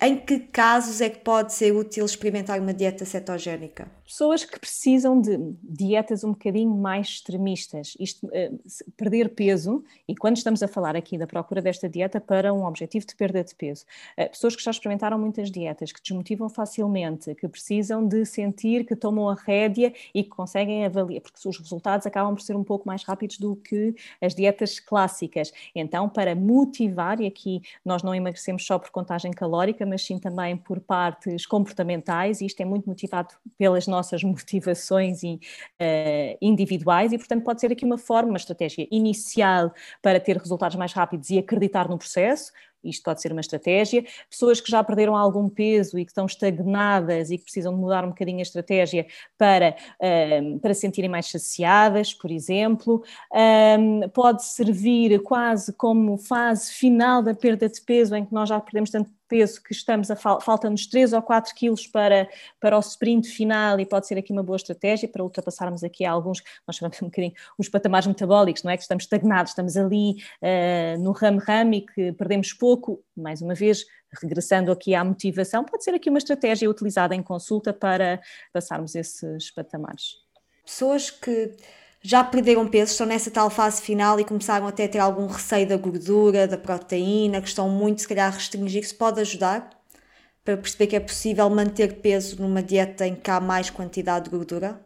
Em 0.00 0.16
que 0.16 0.38
casos 0.38 1.00
é 1.00 1.08
que 1.08 1.18
pode 1.18 1.52
ser 1.52 1.72
útil 1.72 2.06
experimentar 2.06 2.60
uma 2.60 2.72
dieta 2.72 3.04
cetogénica? 3.04 3.97
Pessoas 4.08 4.42
que 4.42 4.58
precisam 4.58 5.20
de 5.20 5.36
dietas 5.62 6.24
um 6.24 6.30
bocadinho 6.30 6.74
mais 6.74 7.08
extremistas, 7.08 7.94
isto, 8.00 8.26
uh, 8.26 8.58
perder 8.96 9.34
peso, 9.34 9.84
e 10.08 10.16
quando 10.16 10.38
estamos 10.38 10.62
a 10.62 10.66
falar 10.66 10.96
aqui 10.96 11.18
da 11.18 11.26
procura 11.26 11.60
desta 11.60 11.90
dieta 11.90 12.18
para 12.18 12.54
um 12.54 12.64
objetivo 12.64 13.06
de 13.06 13.14
perda 13.14 13.44
de 13.44 13.54
peso, 13.54 13.84
uh, 14.18 14.30
pessoas 14.30 14.56
que 14.56 14.62
já 14.64 14.70
experimentaram 14.70 15.18
muitas 15.18 15.50
dietas, 15.50 15.92
que 15.92 16.00
desmotivam 16.00 16.48
facilmente, 16.48 17.34
que 17.34 17.46
precisam 17.46 18.06
de 18.08 18.24
sentir 18.24 18.86
que 18.86 18.96
tomam 18.96 19.28
a 19.28 19.34
rédea 19.34 19.92
e 20.14 20.22
que 20.24 20.30
conseguem 20.30 20.86
avaliar, 20.86 21.20
porque 21.20 21.46
os 21.46 21.58
resultados 21.58 22.06
acabam 22.06 22.34
por 22.34 22.40
ser 22.40 22.56
um 22.56 22.64
pouco 22.64 22.88
mais 22.88 23.04
rápidos 23.04 23.38
do 23.38 23.56
que 23.56 23.94
as 24.22 24.34
dietas 24.34 24.80
clássicas. 24.80 25.52
Então, 25.74 26.08
para 26.08 26.34
motivar, 26.34 27.20
e 27.20 27.26
aqui 27.26 27.60
nós 27.84 28.02
não 28.02 28.14
emagrecemos 28.14 28.64
só 28.64 28.78
por 28.78 28.88
contagem 28.88 29.32
calórica, 29.32 29.84
mas 29.84 30.00
sim 30.00 30.18
também 30.18 30.56
por 30.56 30.80
partes 30.80 31.44
comportamentais, 31.44 32.40
e 32.40 32.46
isto 32.46 32.58
é 32.62 32.64
muito 32.64 32.88
motivado 32.88 33.34
pelas 33.58 33.86
nossas 33.86 33.97
nossas 33.98 34.22
motivações 34.22 35.22
e, 35.22 35.34
uh, 35.34 36.38
individuais 36.40 37.12
e, 37.12 37.18
portanto, 37.18 37.44
pode 37.44 37.60
ser 37.60 37.72
aqui 37.72 37.84
uma 37.84 37.98
forma, 37.98 38.30
uma 38.30 38.38
estratégia 38.38 38.86
inicial 38.90 39.72
para 40.00 40.20
ter 40.20 40.36
resultados 40.36 40.76
mais 40.76 40.92
rápidos 40.92 41.30
e 41.30 41.38
acreditar 41.38 41.88
no 41.88 41.98
processo, 41.98 42.52
isto 42.82 43.02
pode 43.02 43.20
ser 43.20 43.32
uma 43.32 43.40
estratégia. 43.40 44.04
Pessoas 44.30 44.60
que 44.60 44.70
já 44.70 44.82
perderam 44.84 45.16
algum 45.16 45.48
peso 45.48 45.98
e 45.98 46.04
que 46.04 46.10
estão 46.10 46.26
estagnadas 46.26 47.30
e 47.30 47.38
que 47.38 47.44
precisam 47.44 47.74
de 47.74 47.80
mudar 47.80 48.04
um 48.04 48.10
bocadinho 48.10 48.38
a 48.38 48.42
estratégia 48.42 49.06
para, 49.36 49.76
um, 50.40 50.58
para 50.58 50.74
se 50.74 50.80
sentirem 50.82 51.10
mais 51.10 51.26
saciadas, 51.26 52.14
por 52.14 52.30
exemplo. 52.30 53.02
Um, 53.32 54.08
pode 54.10 54.44
servir 54.44 55.20
quase 55.22 55.72
como 55.72 56.16
fase 56.16 56.72
final 56.72 57.22
da 57.22 57.34
perda 57.34 57.68
de 57.68 57.80
peso, 57.80 58.14
em 58.14 58.24
que 58.24 58.32
nós 58.32 58.48
já 58.48 58.60
perdemos 58.60 58.90
tanto 58.90 59.10
peso 59.28 59.62
que 59.62 59.72
estamos 59.72 60.10
a 60.10 60.16
fal 60.16 60.40
faltam-nos 60.40 60.86
3 60.86 61.12
ou 61.12 61.22
4 61.22 61.54
quilos 61.54 61.86
para, 61.86 62.28
para 62.58 62.76
o 62.76 62.80
sprint 62.80 63.28
final 63.28 63.78
e 63.78 63.86
pode 63.86 64.06
ser 64.06 64.18
aqui 64.18 64.32
uma 64.32 64.42
boa 64.42 64.56
estratégia 64.56 65.08
para 65.08 65.22
ultrapassarmos 65.22 65.84
aqui 65.84 66.04
alguns, 66.04 66.42
nós 66.66 66.76
chamamos 66.76 67.00
um 67.02 67.06
bocadinho 67.06 67.34
os 67.56 67.68
patamares 67.68 68.06
metabólicos, 68.06 68.62
não 68.62 68.70
é? 68.70 68.76
Que 68.76 68.82
estamos 68.82 69.04
estagnados, 69.04 69.52
estamos 69.52 69.76
ali 69.76 70.16
uh, 70.42 70.98
no 71.00 71.12
ram-ram 71.12 71.72
e 71.72 71.82
que 71.82 72.12
perdemos 72.12 72.52
pouco, 72.52 73.02
mais 73.16 73.42
uma 73.42 73.54
vez, 73.54 73.84
regressando 74.22 74.72
aqui 74.72 74.94
à 74.94 75.04
motivação, 75.04 75.64
pode 75.64 75.84
ser 75.84 75.94
aqui 75.94 76.08
uma 76.08 76.18
estratégia 76.18 76.68
utilizada 76.68 77.14
em 77.14 77.22
consulta 77.22 77.72
para 77.72 78.20
passarmos 78.52 78.94
esses 78.94 79.50
patamares. 79.50 80.16
Pessoas 80.64 81.10
que 81.10 81.54
já 82.08 82.24
perderam 82.24 82.66
peso, 82.66 82.92
estão 82.92 83.06
nessa 83.06 83.30
tal 83.30 83.50
fase 83.50 83.82
final 83.82 84.18
e 84.18 84.24
começaram 84.24 84.66
até 84.66 84.86
a 84.86 84.88
ter 84.88 84.98
algum 84.98 85.26
receio 85.26 85.68
da 85.68 85.76
gordura, 85.76 86.48
da 86.48 86.56
proteína, 86.56 87.42
que 87.42 87.48
estão 87.48 87.68
muito, 87.68 88.00
se 88.00 88.08
calhar, 88.08 88.28
a 88.28 88.34
restringir-se, 88.34 88.94
pode 88.94 89.20
ajudar 89.20 89.68
para 90.42 90.56
perceber 90.56 90.86
que 90.86 90.96
é 90.96 91.00
possível 91.00 91.50
manter 91.50 92.00
peso 92.00 92.40
numa 92.40 92.62
dieta 92.62 93.06
em 93.06 93.14
que 93.14 93.30
há 93.30 93.38
mais 93.40 93.68
quantidade 93.68 94.24
de 94.24 94.30
gordura? 94.30 94.80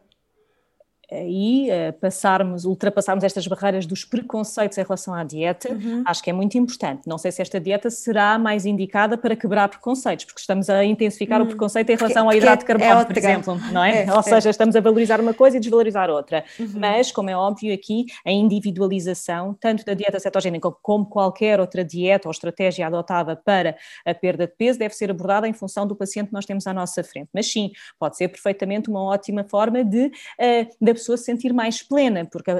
Aí 1.13 1.69
uh, 1.69 1.93
passarmos, 1.93 2.65
ultrapassarmos 2.65 3.23
estas 3.23 3.45
barreiras 3.47 3.85
dos 3.85 4.03
preconceitos 4.05 4.77
em 4.77 4.83
relação 4.83 5.13
à 5.13 5.23
dieta, 5.23 5.71
uhum. 5.71 6.03
acho 6.05 6.23
que 6.23 6.29
é 6.29 6.33
muito 6.33 6.57
importante. 6.57 7.01
Não 7.07 7.17
sei 7.17 7.31
se 7.31 7.41
esta 7.41 7.59
dieta 7.59 7.89
será 7.89 8.37
mais 8.37 8.65
indicada 8.65 9.17
para 9.17 9.35
quebrar 9.35 9.67
preconceitos, 9.69 10.25
porque 10.25 10.39
estamos 10.39 10.69
a 10.69 10.83
intensificar 10.83 11.39
uhum. 11.39 11.45
o 11.45 11.49
preconceito 11.49 11.89
em 11.89 11.95
relação 11.95 12.27
ao 12.27 12.35
hidrato 12.35 12.61
de 12.61 12.65
carbono, 12.65 13.01
é 13.01 13.05
por 13.05 13.17
exemplo, 13.17 13.59
não 13.71 13.83
é? 13.83 14.05
é 14.05 14.13
Ou 14.13 14.23
seja, 14.23 14.49
é. 14.49 14.51
estamos 14.51 14.75
a 14.75 14.81
valorizar 14.81 15.19
uma 15.21 15.33
coisa 15.33 15.57
e 15.57 15.59
desvalorizar 15.59 16.09
outra. 16.09 16.43
Uhum. 16.59 16.73
Mas, 16.75 17.11
como 17.11 17.29
é 17.29 17.37
óbvio 17.37 17.73
aqui, 17.73 18.05
a 18.25 18.31
individualização, 18.31 19.55
tanto 19.59 19.85
da 19.85 19.93
dieta 19.93 20.19
cetogénica 20.19 20.69
como 20.81 21.05
qualquer 21.05 21.59
outra 21.59 21.83
dieta 21.83 22.27
ou 22.27 22.31
estratégia 22.31 22.87
adotada 22.87 23.35
para 23.35 23.77
a 24.05 24.13
perda 24.13 24.47
de 24.47 24.53
peso, 24.53 24.79
deve 24.79 24.93
ser 24.93 25.11
abordada 25.11 25.47
em 25.47 25.53
função 25.53 25.85
do 25.85 25.95
paciente 25.95 26.27
que 26.27 26.33
nós 26.33 26.45
temos 26.45 26.65
à 26.67 26.73
nossa 26.73 27.03
frente. 27.03 27.29
Mas 27.33 27.51
sim, 27.51 27.71
pode 27.99 28.17
ser 28.17 28.27
perfeitamente 28.27 28.89
uma 28.89 29.03
ótima 29.03 29.43
forma 29.43 29.83
de, 29.83 30.05
uh, 30.05 30.67
da 30.81 30.93
pessoa 31.03 31.17
se 31.17 31.25
sentir 31.25 31.53
mais 31.53 31.81
plena, 31.81 32.25
porque 32.25 32.49
a, 32.49 32.55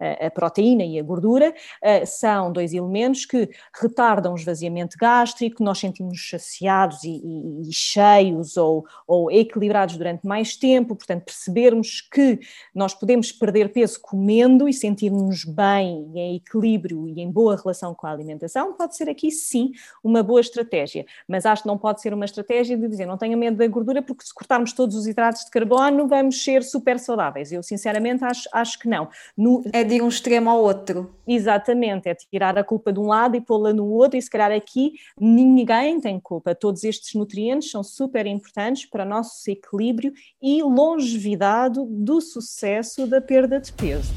a, 0.00 0.26
a 0.26 0.30
proteína 0.30 0.84
e 0.84 0.98
a 0.98 1.02
gordura 1.02 1.50
uh, 1.50 2.06
são 2.06 2.52
dois 2.52 2.72
elementos 2.72 3.26
que 3.26 3.50
retardam 3.74 4.32
o 4.32 4.36
esvaziamento 4.36 4.96
gástrico, 4.98 5.62
nós 5.62 5.78
sentimos 5.78 6.28
saciados 6.30 7.02
e, 7.02 7.10
e, 7.10 7.68
e 7.68 7.72
cheios 7.72 8.56
ou, 8.56 8.84
ou 9.06 9.30
equilibrados 9.30 9.96
durante 9.96 10.26
mais 10.26 10.56
tempo, 10.56 10.94
portanto, 10.94 11.24
percebermos 11.24 12.00
que 12.00 12.38
nós 12.74 12.94
podemos 12.94 13.32
perder 13.32 13.72
peso 13.72 14.00
comendo 14.00 14.68
e 14.68 14.72
sentirmos 14.72 15.44
bem 15.44 16.10
e 16.14 16.20
em 16.20 16.36
equilíbrio 16.36 17.08
e 17.08 17.20
em 17.20 17.30
boa 17.30 17.56
relação 17.56 17.94
com 17.94 18.06
a 18.06 18.12
alimentação, 18.12 18.74
pode 18.74 18.96
ser 18.96 19.08
aqui 19.08 19.30
sim 19.30 19.72
uma 20.02 20.22
boa 20.22 20.40
estratégia, 20.40 21.04
mas 21.26 21.44
acho 21.44 21.62
que 21.62 21.68
não 21.68 21.78
pode 21.78 22.00
ser 22.00 22.14
uma 22.14 22.24
estratégia 22.24 22.76
de 22.76 22.86
dizer 22.88 23.06
não 23.06 23.18
tenha 23.18 23.36
medo 23.36 23.56
da 23.56 23.66
gordura 23.66 24.02
porque 24.02 24.24
se 24.24 24.34
cortarmos 24.34 24.72
todos 24.72 24.94
os 24.94 25.06
hidratos 25.06 25.44
de 25.44 25.50
carbono 25.50 26.06
vamos 26.06 26.42
ser 26.42 26.62
super 26.62 26.98
saudáveis. 26.98 27.50
Eu 27.50 27.62
sinceramente 27.72 28.22
acho, 28.24 28.48
acho 28.52 28.78
que 28.78 28.88
não. 28.88 29.08
No... 29.36 29.62
É 29.72 29.82
de 29.82 30.00
um 30.02 30.08
extremo 30.08 30.50
ao 30.50 30.62
outro. 30.62 31.14
Exatamente, 31.26 32.08
é 32.08 32.14
tirar 32.14 32.58
a 32.58 32.64
culpa 32.64 32.92
de 32.92 33.00
um 33.00 33.06
lado 33.06 33.36
e 33.36 33.40
pô-la 33.40 33.72
no 33.72 33.86
outro, 33.86 34.18
e 34.18 34.22
se 34.22 34.28
calhar 34.28 34.52
aqui 34.52 34.92
ninguém 35.18 36.00
tem 36.00 36.20
culpa. 36.20 36.54
Todos 36.54 36.84
estes 36.84 37.14
nutrientes 37.14 37.70
são 37.70 37.82
super 37.82 38.26
importantes 38.26 38.84
para 38.84 39.04
o 39.04 39.08
nosso 39.08 39.50
equilíbrio 39.50 40.12
e 40.40 40.62
longevidade 40.62 41.80
do 41.88 42.20
sucesso 42.20 43.06
da 43.06 43.20
perda 43.20 43.58
de 43.58 43.72
peso. 43.72 44.12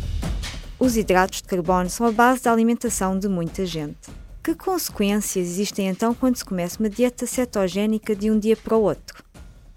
Os 0.77 0.97
hidratos 0.97 1.41
de 1.41 1.47
carbono 1.47 1.89
são 1.89 2.05
a 2.05 2.11
base 2.11 2.43
da 2.43 2.51
alimentação 2.51 3.17
de 3.17 3.29
muita 3.29 3.65
gente. 3.65 4.09
Que 4.43 4.53
consequências 4.53 5.47
existem 5.47 5.87
então 5.87 6.13
quando 6.13 6.35
se 6.35 6.45
começa 6.45 6.79
uma 6.79 6.89
dieta 6.89 7.25
cetogénica 7.25 8.15
de 8.15 8.29
um 8.29 8.37
dia 8.37 8.57
para 8.57 8.75
o 8.75 8.81
outro? 8.81 9.23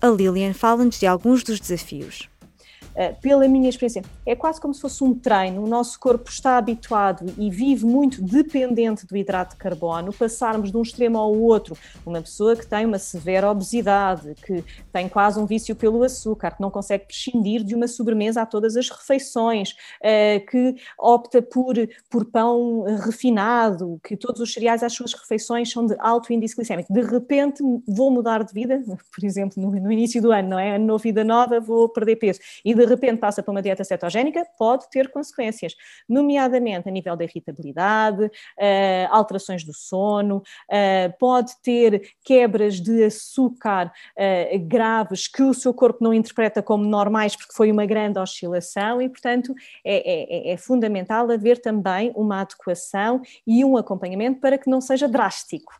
A 0.00 0.08
Lilian 0.08 0.52
fala-nos 0.52 0.98
de 0.98 1.06
alguns 1.06 1.42
dos 1.42 1.58
desafios. 1.58 2.28
Pela 3.20 3.46
minha 3.46 3.68
experiência, 3.68 4.02
é 4.26 4.34
quase 4.34 4.60
como 4.60 4.74
se 4.74 4.80
fosse 4.80 5.04
um 5.04 5.14
treino. 5.14 5.62
O 5.62 5.68
nosso 5.68 5.98
corpo 6.00 6.28
está 6.28 6.58
habituado 6.58 7.32
e 7.38 7.50
vive 7.50 7.86
muito 7.86 8.20
dependente 8.20 9.06
do 9.06 9.16
hidrato 9.16 9.54
de 9.54 9.58
carbono. 9.58 10.12
Passarmos 10.12 10.70
de 10.70 10.76
um 10.76 10.82
extremo 10.82 11.18
ao 11.18 11.32
outro, 11.32 11.76
uma 12.04 12.20
pessoa 12.20 12.56
que 12.56 12.66
tem 12.66 12.84
uma 12.84 12.98
severa 12.98 13.50
obesidade, 13.50 14.34
que 14.44 14.64
tem 14.92 15.08
quase 15.08 15.38
um 15.38 15.46
vício 15.46 15.76
pelo 15.76 16.02
açúcar, 16.02 16.52
que 16.52 16.60
não 16.60 16.70
consegue 16.70 17.06
prescindir 17.06 17.62
de 17.62 17.74
uma 17.74 17.86
sobremesa 17.86 18.42
a 18.42 18.46
todas 18.46 18.76
as 18.76 18.88
refeições, 18.90 19.74
que 20.50 20.76
opta 20.98 21.40
por, 21.40 21.74
por 22.10 22.24
pão 22.24 22.84
refinado, 23.04 24.00
que 24.02 24.16
todos 24.16 24.40
os 24.40 24.52
cereais 24.52 24.82
às 24.82 24.92
suas 24.92 25.12
refeições 25.12 25.70
são 25.70 25.86
de 25.86 25.94
alto 25.98 26.32
índice 26.32 26.56
glicémico. 26.56 26.92
De 26.92 27.02
repente 27.02 27.62
vou 27.86 28.10
mudar 28.10 28.42
de 28.42 28.52
vida, 28.52 28.82
por 29.14 29.24
exemplo, 29.24 29.62
no, 29.62 29.70
no 29.70 29.92
início 29.92 30.20
do 30.20 30.32
ano, 30.32 30.48
não 30.48 30.58
é? 30.58 30.76
Ano 30.76 30.86
novo, 30.86 31.02
vida 31.02 31.22
nova, 31.24 31.60
vou 31.60 31.88
perder 31.88 32.16
peso. 32.16 32.40
E 32.64 32.74
de 32.74 32.87
repente 32.88 33.18
passa 33.18 33.42
para 33.42 33.50
uma 33.50 33.62
dieta 33.62 33.84
cetogénica, 33.84 34.46
pode 34.58 34.88
ter 34.90 35.10
consequências, 35.10 35.74
nomeadamente 36.08 36.88
a 36.88 36.92
nível 36.92 37.16
da 37.16 37.24
irritabilidade, 37.24 38.24
uh, 38.24 38.30
alterações 39.10 39.64
do 39.64 39.72
sono, 39.72 40.38
uh, 40.38 41.18
pode 41.18 41.52
ter 41.62 42.14
quebras 42.24 42.80
de 42.80 43.04
açúcar 43.04 43.86
uh, 43.86 44.58
graves 44.66 45.28
que 45.28 45.42
o 45.42 45.54
seu 45.54 45.72
corpo 45.72 46.02
não 46.02 46.12
interpreta 46.12 46.62
como 46.62 46.84
normais 46.84 47.36
porque 47.36 47.52
foi 47.54 47.70
uma 47.70 47.86
grande 47.86 48.18
oscilação 48.18 49.00
e, 49.00 49.08
portanto, 49.08 49.54
é, 49.84 50.50
é, 50.50 50.52
é 50.52 50.56
fundamental 50.56 51.30
haver 51.30 51.60
também 51.60 52.12
uma 52.14 52.40
adequação 52.40 53.22
e 53.46 53.64
um 53.64 53.76
acompanhamento 53.76 54.40
para 54.40 54.58
que 54.58 54.70
não 54.70 54.80
seja 54.80 55.08
drástico. 55.08 55.72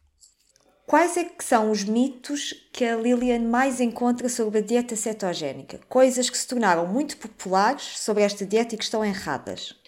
Quais 0.88 1.18
é 1.18 1.30
são 1.45 1.71
os 1.71 1.85
mitos 1.85 2.66
que 2.73 2.83
a 2.83 2.97
Lilian 2.97 3.40
mais 3.40 3.78
encontra 3.78 4.26
sobre 4.26 4.61
a 4.61 4.62
dieta 4.62 4.97
cetogénica? 4.97 5.78
Coisas 5.87 6.30
que 6.30 6.38
se 6.38 6.49
tornaram 6.49 6.87
muito 6.87 7.18
populares 7.18 7.99
sobre 7.99 8.23
esta 8.23 8.47
dieta 8.47 8.75
e 8.75 8.78
que 8.78 8.85
estão 8.85 9.04
erradas 9.04 9.78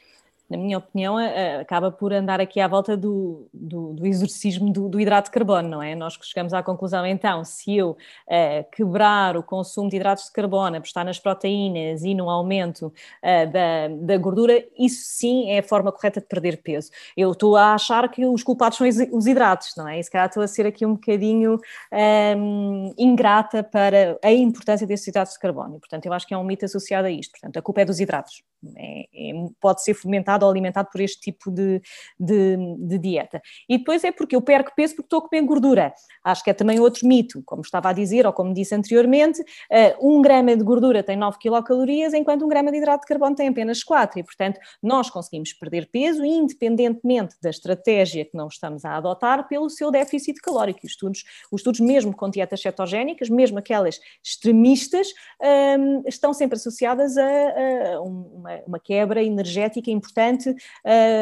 na 0.50 0.56
minha 0.56 0.78
opinião, 0.78 1.16
acaba 1.60 1.92
por 1.92 2.12
andar 2.12 2.40
aqui 2.40 2.60
à 2.60 2.66
volta 2.66 2.96
do, 2.96 3.48
do, 3.54 3.92
do 3.94 4.04
exorcismo 4.04 4.72
do, 4.72 4.88
do, 4.88 5.00
hidrato 5.00 5.28
de 5.28 5.32
carbono, 5.32 5.68
não 5.68 5.82
é? 5.82 5.94
Nós 5.94 6.18
chegamos 6.20 6.52
à 6.52 6.60
conclusão, 6.60 7.06
então, 7.06 7.44
se 7.44 7.76
eu 7.76 7.90
uh, 7.90 8.70
quebrar 8.72 9.36
o 9.36 9.44
consumo 9.44 9.88
de 9.88 9.96
hidratos 9.96 10.24
de 10.24 10.32
carbono, 10.32 10.76
apostar 10.76 11.04
nas 11.04 11.20
proteínas 11.20 12.02
e 12.02 12.14
no 12.14 12.28
aumento 12.28 12.86
uh, 12.86 13.52
da, 13.52 13.88
da 14.00 14.18
gordura, 14.18 14.64
isso 14.76 15.04
sim 15.04 15.50
é 15.50 15.60
a 15.60 15.62
forma 15.62 15.92
correta 15.92 16.20
de 16.20 16.26
perder 16.26 16.60
peso. 16.62 16.90
Eu 17.16 17.30
estou 17.30 17.56
a 17.56 17.74
achar 17.74 18.08
que 18.10 18.26
os 18.26 18.42
culpados 18.42 18.76
são 18.76 18.88
os 19.12 19.26
hidratos, 19.26 19.74
não 19.76 19.86
é? 19.86 20.00
E 20.00 20.02
se 20.02 20.10
calhar 20.10 20.26
estou 20.26 20.42
a 20.42 20.48
ser 20.48 20.66
aqui 20.66 20.84
um 20.84 20.94
bocadinho 20.94 21.60
ehm, 21.92 22.92
ingrata 22.98 23.62
para 23.62 24.18
a 24.22 24.32
importância 24.32 24.86
desses 24.86 25.06
hidratos 25.06 25.34
de 25.34 25.38
carbono. 25.38 25.76
E, 25.76 25.78
portanto, 25.78 26.06
eu 26.06 26.12
acho 26.12 26.26
que 26.26 26.34
é 26.34 26.38
um 26.38 26.44
mito 26.44 26.64
associado 26.64 27.06
a 27.06 27.10
isto. 27.10 27.32
Portanto, 27.32 27.56
a 27.56 27.62
culpa 27.62 27.82
é 27.82 27.84
dos 27.84 28.00
hidratos. 28.00 28.49
É, 28.76 29.00
é, 29.14 29.32
pode 29.58 29.82
ser 29.82 29.94
fomentado 29.94 30.44
ou 30.44 30.50
alimentado 30.50 30.88
por 30.92 31.00
este 31.00 31.20
tipo 31.20 31.50
de, 31.50 31.80
de, 32.18 32.56
de, 32.78 32.98
dieta. 32.98 33.40
E 33.68 33.78
depois 33.78 34.04
é 34.04 34.12
porque 34.12 34.36
eu 34.36 34.42
perco 34.42 34.72
peso 34.76 34.94
porque 34.94 35.06
estou 35.06 35.20
a 35.20 35.28
comer 35.28 35.42
gordura. 35.42 35.94
Acho 36.22 36.44
que 36.44 36.50
é 36.50 36.54
também 36.54 36.78
outro 36.78 37.06
mito, 37.06 37.42
como 37.46 37.62
estava 37.62 37.88
a 37.88 37.92
dizer, 37.92 38.26
ou 38.26 38.32
como 38.32 38.52
disse 38.52 38.74
anteriormente, 38.74 39.40
uh, 39.40 40.06
um 40.06 40.20
grama 40.20 40.54
de 40.54 40.62
gordura 40.62 41.02
tem 41.02 41.16
9 41.16 41.38
quilocalorias, 41.38 42.12
enquanto 42.12 42.44
um 42.44 42.48
grama 42.48 42.70
de 42.70 42.76
hidrato 42.76 43.02
de 43.02 43.06
carbono 43.06 43.34
tem 43.34 43.48
apenas 43.48 43.82
4, 43.82 44.20
e 44.20 44.22
portanto 44.22 44.60
nós 44.82 45.08
conseguimos 45.08 45.52
perder 45.54 45.88
peso 45.90 46.24
independentemente 46.24 47.36
da 47.42 47.48
estratégia 47.48 48.24
que 48.24 48.36
não 48.36 48.48
estamos 48.48 48.84
a 48.84 48.96
adotar 48.96 49.48
pelo 49.48 49.70
seu 49.70 49.90
déficit 49.90 50.38
calórico. 50.40 50.80
Os 50.84 50.92
estudos, 50.92 51.24
os 51.50 51.60
estudos 51.60 51.80
mesmo 51.80 52.14
com 52.14 52.28
dietas 52.28 52.60
cetogénicas, 52.60 53.30
mesmo 53.30 53.58
aquelas 53.58 53.98
extremistas, 54.22 55.08
um, 55.40 55.46
ehm, 55.46 56.02
estão 56.06 56.34
sempre 56.34 56.56
associadas 56.56 57.16
a, 57.16 57.94
a 57.94 58.00
uma 58.02 58.49
uma, 58.50 58.62
uma 58.66 58.80
quebra 58.80 59.22
energética 59.22 59.90
importante 59.90 60.54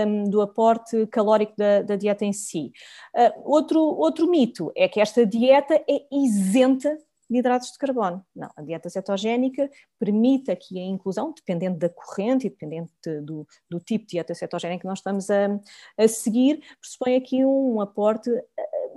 um, 0.07 0.25
do 0.25 0.41
aporte 0.41 1.07
calórico 1.09 1.55
da, 1.57 1.83
da 1.83 1.97
dieta 1.97 2.25
em 2.25 2.33
si. 2.33 2.73
Uh, 3.15 3.43
outro, 3.45 3.81
outro 3.81 4.29
mito 4.29 4.73
é 4.77 4.89
que 4.89 5.01
esta 5.01 5.27
dieta 5.27 5.75
é 5.75 6.07
isenta 6.11 6.97
de 7.31 7.39
hidratos 7.39 7.73
de 7.73 7.79
carbono. 7.79 8.25
Não, 8.35 8.49
a 8.57 8.63
dieta 8.63 8.89
cetogénica 8.89 9.69
permite 9.99 10.51
aqui 10.51 10.79
a 10.79 10.85
inclusão, 10.85 11.33
dependendo 11.35 11.79
da 11.79 11.89
corrente 11.91 12.47
e 12.47 12.51
dependendo 12.51 12.89
de, 13.05 13.21
do, 13.21 13.47
do, 13.71 13.79
tipo 13.81 14.07
de 14.07 14.13
dieta 14.13 14.35
cetogénica 14.35 14.81
que 14.81 14.87
nós 14.87 15.01
estamos 15.01 15.29
a, 15.31 15.61
a 15.99 16.09
seguir, 16.09 16.63
pressupõe 16.81 17.17
aqui 17.17 17.45
um 17.45 17.83
aporte 17.83 18.31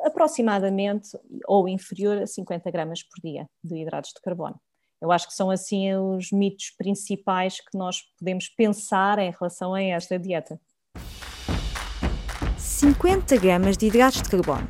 aproximadamente 0.04 1.10
ou 1.46 1.68
inferior 1.68 2.22
a 2.22 2.28
50 2.28 2.72
gramas 2.72 3.04
por 3.04 3.20
dia 3.22 3.48
de 3.64 3.82
hidratos 3.82 4.12
de 4.16 4.22
carbono. 4.22 4.60
Eu 5.02 5.12
acho 5.12 5.28
que 5.28 5.34
são 5.34 5.50
assim 5.50 5.94
os 5.96 6.32
mitos 6.32 6.72
principais 6.78 7.60
que 7.60 7.76
nós 7.76 8.04
podemos 8.20 8.48
pensar 8.50 9.18
em 9.18 9.32
relação 9.32 9.74
a 9.74 9.82
esta 9.82 10.20
dieta. 10.20 10.60
50 12.58 13.36
gramas 13.38 13.78
de 13.78 13.88
hidratos 13.88 14.22
de 14.22 14.30
carbono. 14.30 14.70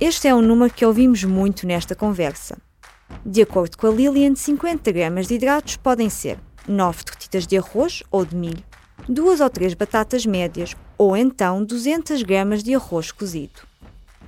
Este 0.00 0.28
é 0.28 0.34
um 0.34 0.42
número 0.42 0.72
que 0.72 0.86
ouvimos 0.86 1.24
muito 1.24 1.66
nesta 1.66 1.96
conversa. 1.96 2.58
De 3.24 3.42
acordo 3.42 3.76
com 3.76 3.88
a 3.88 3.90
Lilian, 3.90 4.36
50 4.36 4.92
gramas 4.92 5.26
de 5.26 5.34
hidratos 5.34 5.76
podem 5.76 6.08
ser 6.08 6.38
9 6.68 7.04
tortitas 7.04 7.46
de 7.46 7.58
arroz 7.58 8.02
ou 8.10 8.24
de 8.24 8.36
milho, 8.36 8.64
duas 9.08 9.40
ou 9.40 9.50
três 9.50 9.74
batatas 9.74 10.24
médias 10.26 10.76
ou 10.98 11.16
então 11.16 11.64
200 11.64 12.22
gramas 12.22 12.62
de 12.62 12.74
arroz 12.74 13.10
cozido. 13.10 13.62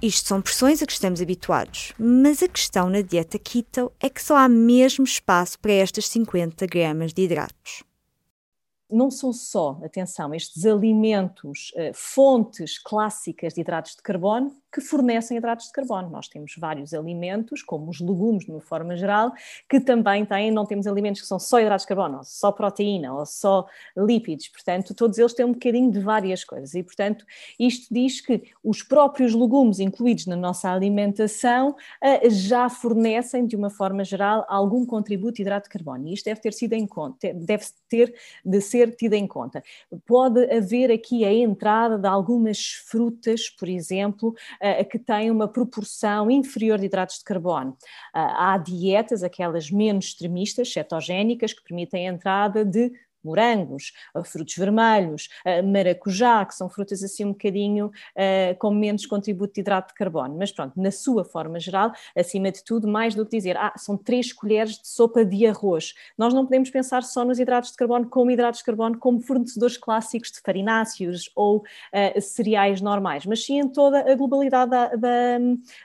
Isto 0.00 0.28
são 0.28 0.40
pressões 0.40 0.80
a 0.80 0.86
que 0.86 0.92
estamos 0.92 1.20
habituados, 1.20 1.92
mas 1.98 2.40
a 2.40 2.46
questão 2.46 2.88
na 2.88 3.00
dieta 3.00 3.36
keto 3.36 3.90
é 3.98 4.08
que 4.08 4.22
só 4.22 4.36
há 4.36 4.48
mesmo 4.48 5.04
espaço 5.04 5.58
para 5.58 5.72
estas 5.72 6.06
50 6.06 6.66
gramas 6.66 7.12
de 7.12 7.22
hidratos. 7.22 7.82
Não 8.88 9.10
são 9.10 9.32
só, 9.32 9.80
atenção, 9.84 10.32
estes 10.32 10.64
alimentos, 10.64 11.72
eh, 11.74 11.90
fontes 11.92 12.78
clássicas 12.78 13.54
de 13.54 13.60
hidratos 13.60 13.96
de 13.96 14.02
carbono, 14.02 14.52
que 14.72 14.80
fornecem 14.80 15.36
hidratos 15.36 15.66
de 15.66 15.72
carbono. 15.72 16.10
Nós 16.10 16.28
temos 16.28 16.54
vários 16.58 16.92
alimentos, 16.92 17.62
como 17.62 17.90
os 17.90 18.00
legumes, 18.00 18.44
de 18.44 18.50
uma 18.50 18.60
forma 18.60 18.96
geral, 18.96 19.32
que 19.68 19.80
também 19.80 20.24
têm, 20.24 20.50
não 20.50 20.66
temos 20.66 20.86
alimentos 20.86 21.20
que 21.20 21.26
são 21.26 21.38
só 21.38 21.60
hidratos 21.60 21.84
de 21.84 21.88
carbono, 21.88 22.18
ou 22.18 22.24
só 22.24 22.52
proteína, 22.52 23.14
ou 23.14 23.24
só 23.24 23.66
lípidos, 23.96 24.48
portanto, 24.48 24.94
todos 24.94 25.18
eles 25.18 25.34
têm 25.34 25.46
um 25.46 25.52
bocadinho 25.52 25.90
de 25.90 26.00
várias 26.00 26.44
coisas. 26.44 26.74
E, 26.74 26.82
portanto, 26.82 27.24
isto 27.58 27.92
diz 27.92 28.20
que 28.20 28.42
os 28.62 28.82
próprios 28.82 29.34
legumes 29.34 29.80
incluídos 29.80 30.26
na 30.26 30.36
nossa 30.36 30.70
alimentação 30.70 31.74
eh, 32.02 32.28
já 32.30 32.68
fornecem, 32.68 33.46
de 33.46 33.56
uma 33.56 33.70
forma 33.70 34.04
geral, 34.04 34.44
algum 34.48 34.84
contributo 34.84 35.36
de 35.36 35.42
hidrato 35.42 35.68
de 35.68 35.70
carbono. 35.70 36.08
E 36.08 36.14
isto 36.14 36.24
deve 36.24 36.40
ter 36.40 36.52
sido 36.52 36.74
em 36.74 36.86
conta, 36.86 37.32
deve 37.34 37.64
ter 37.88 38.14
de 38.44 38.60
ser 38.60 38.94
tido 38.94 39.14
em 39.14 39.26
conta. 39.26 39.62
Pode 40.06 40.50
haver 40.50 40.90
aqui 40.90 41.24
a 41.24 41.32
entrada 41.32 41.98
de 41.98 42.06
algumas 42.06 42.72
frutas, 42.86 43.48
por 43.48 43.68
exemplo, 43.68 44.34
que 44.90 44.98
têm 44.98 45.30
uma 45.30 45.48
proporção 45.48 46.30
inferior 46.30 46.78
de 46.78 46.86
hidratos 46.86 47.18
de 47.18 47.24
carbono. 47.24 47.76
há 48.12 48.58
dietas, 48.58 49.22
aquelas 49.22 49.70
menos 49.70 50.06
extremistas, 50.06 50.72
cetogénicas, 50.72 51.52
que 51.52 51.62
permitem 51.62 52.08
a 52.08 52.12
entrada 52.12 52.64
de 52.64 52.92
morangos, 53.28 53.92
frutos 54.24 54.56
vermelhos, 54.56 55.28
maracujá, 55.64 56.44
que 56.44 56.54
são 56.54 56.68
frutas 56.68 57.02
assim 57.02 57.24
um 57.24 57.32
bocadinho 57.32 57.86
uh, 57.86 58.58
com 58.58 58.70
menos 58.70 59.06
contributo 59.06 59.54
de 59.54 59.60
hidrato 59.60 59.88
de 59.88 59.94
carbono. 59.94 60.36
Mas 60.36 60.52
pronto, 60.52 60.80
na 60.80 60.90
sua 60.90 61.24
forma 61.24 61.60
geral, 61.60 61.92
acima 62.16 62.50
de 62.50 62.64
tudo, 62.64 62.88
mais 62.88 63.14
do 63.14 63.24
que 63.24 63.36
dizer, 63.36 63.56
ah, 63.56 63.72
são 63.76 63.96
três 63.96 64.32
colheres 64.32 64.78
de 64.78 64.88
sopa 64.88 65.24
de 65.24 65.46
arroz. 65.46 65.94
Nós 66.16 66.32
não 66.32 66.44
podemos 66.44 66.70
pensar 66.70 67.02
só 67.02 67.24
nos 67.24 67.38
hidratos 67.38 67.70
de 67.70 67.76
carbono 67.76 68.08
como 68.08 68.30
hidratos 68.30 68.60
de 68.60 68.64
carbono 68.64 68.98
como 68.98 69.20
fornecedores 69.20 69.76
clássicos 69.76 70.30
de 70.30 70.40
farináceos 70.40 71.30
ou 71.34 71.58
uh, 71.58 72.20
cereais 72.20 72.80
normais, 72.80 73.26
mas 73.26 73.44
sim 73.44 73.58
em 73.58 73.68
toda 73.68 74.10
a 74.10 74.14
globalidade 74.14 74.70
da, 74.70 74.88
da, 74.88 75.38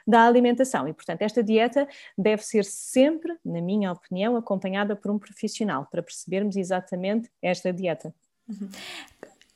da 0.06 0.26
alimentação. 0.26 0.88
E, 0.88 0.94
portanto, 0.94 1.22
esta 1.22 1.44
dieta 1.44 1.88
deve 2.18 2.44
ser 2.44 2.64
sempre, 2.64 3.36
na 3.44 3.62
minha 3.62 3.92
opinião, 3.92 4.36
acompanhada 4.36 4.96
por 4.96 5.12
um 5.12 5.20
profissional 5.20 5.88
para 5.90 6.04
percebermos 6.04 6.56
exatamente 6.56 7.30
esta 7.42 7.72
dieta. 7.72 8.14
Uhum. 8.48 8.70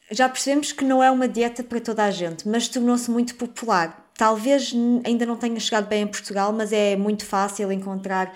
Já 0.10 0.30
percebemos 0.30 0.72
que 0.72 0.86
não 0.86 1.04
é 1.04 1.12
uma 1.12 1.28
dieta 1.28 1.64
para 1.64 1.82
toda 1.82 2.04
a 2.04 2.12
gente, 2.12 2.48
mas 2.48 2.68
tornou-se 2.68 3.12
muito 3.12 3.36
popular. 3.36 4.10
Talvez 4.18 4.74
ainda 5.06 5.26
não 5.26 5.36
tenha 5.36 5.60
chegado 5.60 5.88
bem 5.88 6.04
em 6.04 6.08
Portugal, 6.08 6.54
mas 6.54 6.72
é 6.72 6.96
muito 6.96 7.26
fácil 7.26 7.72
encontrar 7.72 8.34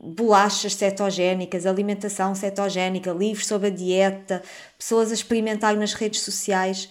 bolachas 0.00 0.74
cetogénicas, 0.74 1.64
alimentação 1.64 2.34
cetogénica, 2.34 3.10
livros 3.12 3.46
sobre 3.46 3.68
a 3.68 3.70
dieta, 3.70 4.42
pessoas 4.76 5.10
a 5.10 5.14
experimentar 5.14 5.74
nas 5.76 5.94
redes 5.94 6.20
sociais. 6.20 6.90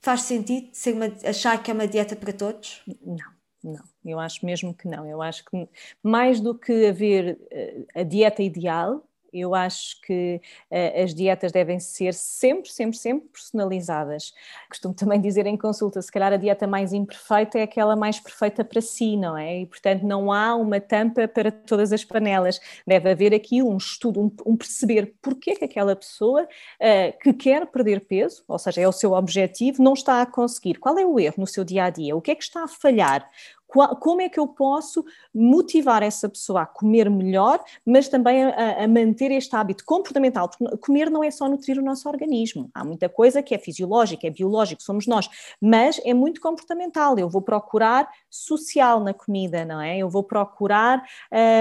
Faz 0.00 0.22
sentido 0.22 0.68
ser 0.72 0.94
uma, 0.94 1.06
achar 1.24 1.62
que 1.62 1.70
é 1.70 1.74
uma 1.74 1.86
dieta 1.86 2.16
para 2.16 2.32
todos? 2.32 2.82
Não, 3.04 3.16
não. 3.62 3.84
Eu 4.04 4.18
acho 4.18 4.44
mesmo 4.44 4.74
que 4.74 4.88
não. 4.88 5.06
Eu 5.06 5.22
acho 5.22 5.44
que 5.44 5.68
mais 6.02 6.40
do 6.40 6.54
que 6.54 6.86
haver 6.86 7.38
eh, 7.50 7.84
a 7.94 8.02
dieta 8.02 8.42
ideal, 8.42 9.07
Eu 9.32 9.54
acho 9.54 10.00
que 10.02 10.40
uh, 10.70 11.02
as 11.02 11.14
dietas 11.14 11.52
devem 11.52 11.78
ser 11.78 12.14
sempre, 12.14 12.70
sempre, 12.70 12.96
sempre 12.96 13.28
personalizadas. 13.28 14.32
Costumo 14.68 14.94
também 14.94 15.20
dizer 15.20 15.46
em 15.46 15.56
consulta, 15.56 16.00
se 16.00 16.10
calhar 16.10 16.32
a 16.32 16.36
dieta 16.36 16.66
mais 16.66 16.92
imperfeita 16.92 17.58
é 17.58 17.62
aquela 17.62 17.96
mais 17.96 18.18
perfeita 18.20 18.64
para 18.64 18.80
si, 18.80 19.16
não 19.16 19.36
é? 19.36 19.60
E 19.60 19.66
portanto 19.66 20.02
não 20.02 20.32
há 20.32 20.54
uma 20.54 20.80
tampa 20.80 21.28
para 21.28 21.50
todas 21.50 21.92
as 21.92 22.04
panelas. 22.04 22.60
Deve 22.86 23.10
haver 23.10 23.34
aqui 23.34 23.62
um 23.62 23.76
estudo, 23.76 24.20
um, 24.20 24.30
um 24.46 24.56
perceber 24.56 25.14
porque 25.20 25.52
é 25.52 25.54
que 25.56 25.64
aquela 25.64 25.94
pessoa 25.94 26.42
uh, 26.44 27.18
que 27.20 27.32
quer 27.32 27.66
perder 27.66 28.06
peso, 28.06 28.44
ou 28.48 28.58
seja, 28.58 28.80
é 28.80 28.88
o 28.88 28.92
seu 28.92 29.12
objetivo, 29.12 29.82
não 29.82 29.92
está 29.92 30.22
a 30.22 30.26
conseguir. 30.26 30.78
Qual 30.78 30.98
é 30.98 31.04
o 31.04 31.18
erro 31.18 31.36
no 31.38 31.46
seu 31.46 31.64
dia 31.64 31.84
a 31.84 31.90
dia? 31.90 32.16
O 32.16 32.20
que 32.20 32.30
é 32.30 32.34
que 32.34 32.42
está 32.42 32.64
a 32.64 32.68
falhar? 32.68 33.28
Como 33.68 34.22
é 34.22 34.28
que 34.28 34.40
eu 34.40 34.48
posso 34.48 35.04
motivar 35.34 36.02
essa 36.02 36.28
pessoa 36.28 36.62
a 36.62 36.66
comer 36.66 37.10
melhor, 37.10 37.62
mas 37.84 38.08
também 38.08 38.44
a, 38.44 38.84
a, 38.84 38.88
manter 38.88 39.30
este 39.30 39.54
hábito 39.54 39.84
comportamental, 39.84 40.48
porque 40.48 40.76
comer 40.78 41.10
não 41.10 41.22
é 41.22 41.30
só 41.30 41.48
nutrir 41.48 41.78
o 41.78 41.82
nosso 41.82 42.08
organismo, 42.08 42.70
há 42.74 42.82
muita 42.82 43.08
coisa 43.08 43.42
que 43.42 43.54
é 43.54 43.58
fisiológica, 43.58 44.26
é 44.26 44.30
biológico, 44.30 44.82
somos 44.82 45.06
nós, 45.06 45.28
mas 45.60 46.00
é 46.04 46.14
muito 46.14 46.40
comportamental, 46.40 47.18
eu 47.18 47.28
vou 47.28 47.42
procurar 47.42 48.08
social 48.30 49.00
na 49.00 49.12
comida, 49.12 49.64
não 49.64 49.80
é? 49.80 49.98
Eu 49.98 50.08
vou 50.08 50.22
procurar 50.22 51.04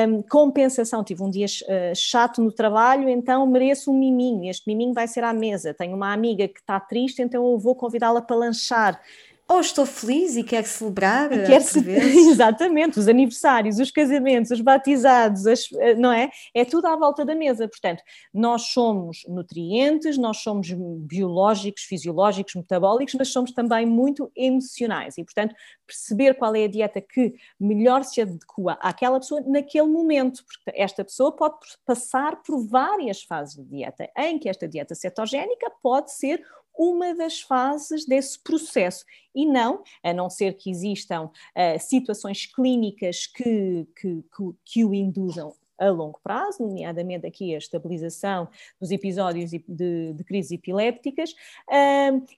hum, 0.09 0.23
compensação, 0.29 1.03
tive 1.03 1.21
um 1.23 1.29
dia 1.29 1.45
uh, 1.45 1.95
chato 1.95 2.41
no 2.41 2.51
trabalho, 2.51 3.09
então 3.09 3.45
mereço 3.45 3.91
um 3.91 3.97
miminho, 3.97 4.49
este 4.49 4.67
miminho 4.67 4.93
vai 4.93 5.07
ser 5.07 5.23
à 5.23 5.33
mesa, 5.33 5.73
tenho 5.73 5.95
uma 5.95 6.13
amiga 6.13 6.47
que 6.47 6.59
está 6.59 6.79
triste, 6.79 7.21
então 7.21 7.51
eu 7.51 7.59
vou 7.59 7.75
convidá-la 7.75 8.21
para 8.21 8.35
lanchar, 8.35 9.01
ou 9.49 9.61
estou 9.61 9.85
feliz 9.85 10.35
e 10.35 10.43
quero 10.43 10.67
celebrar. 10.67 11.31
E 11.31 11.45
quer 11.45 11.61
ce... 11.61 11.79
Exatamente, 12.29 12.99
os 12.99 13.07
aniversários, 13.07 13.79
os 13.79 13.89
casamentos, 13.89 14.51
os 14.51 14.59
batizados, 14.59 15.47
as... 15.47 15.71
Eh, 15.71 15.95
não 15.95 16.11
é? 16.11 16.29
É 16.53 16.65
tudo 16.65 16.87
à 16.87 16.95
volta 16.97 17.23
da 17.23 17.33
mesa. 17.33 17.67
Portanto, 17.67 18.03
nós 18.33 18.63
somos 18.63 19.23
nutrientes, 19.27 20.17
nós 20.17 20.39
somos 20.39 20.67
biológicos, 20.99 21.83
fisiológicos, 21.83 22.55
metabólicos, 22.55 23.15
mas 23.15 23.29
somos 23.29 23.53
também 23.53 23.85
muito 23.85 24.29
emocionais. 24.35 25.17
E, 25.17 25.23
portanto, 25.23 25.55
perceber 25.85 26.33
qual 26.33 26.53
é 26.53 26.65
a 26.65 26.67
dieta 26.67 26.99
que 26.99 27.35
melhor 27.57 28.03
se 28.03 28.21
adequa 28.21 28.77
àquela 28.81 29.19
pessoa 29.19 29.41
naquele 29.47 29.87
momento, 29.87 30.43
porque 30.43 30.77
esta 30.77 31.05
pessoa 31.05 31.31
pode 31.31 31.55
passar 31.85 32.41
por 32.43 32.67
várias 32.67 33.23
fases 33.23 33.55
de 33.55 33.63
dieta, 33.63 34.09
em 34.17 34.37
que 34.37 34.49
esta 34.49 34.67
dieta 34.67 34.93
cetogénica 34.93 35.71
pode 35.81 36.11
ser 36.13 36.43
uma 36.77 37.15
das 37.15 37.41
fases 37.41 38.05
desse 38.05 38.39
processo. 38.39 39.05
E 39.33 39.45
não, 39.45 39.83
a 40.03 40.13
não 40.13 40.29
ser 40.29 40.53
que 40.53 40.69
existam 40.69 41.25
uh, 41.25 41.79
situações 41.79 42.45
clínicas 42.45 43.27
que, 43.27 43.87
que, 43.99 44.23
que, 44.23 44.53
que 44.65 44.85
o 44.85 44.93
induzam 44.93 45.53
a 45.79 45.89
longo 45.89 46.19
prazo, 46.23 46.63
nomeadamente 46.63 47.25
aqui 47.25 47.53
a 47.53 47.57
estabilização 47.57 48.47
dos 48.79 48.91
episódios 48.91 49.51
de, 49.51 50.13
de 50.13 50.23
crises 50.23 50.51
epilépticas, 50.51 51.35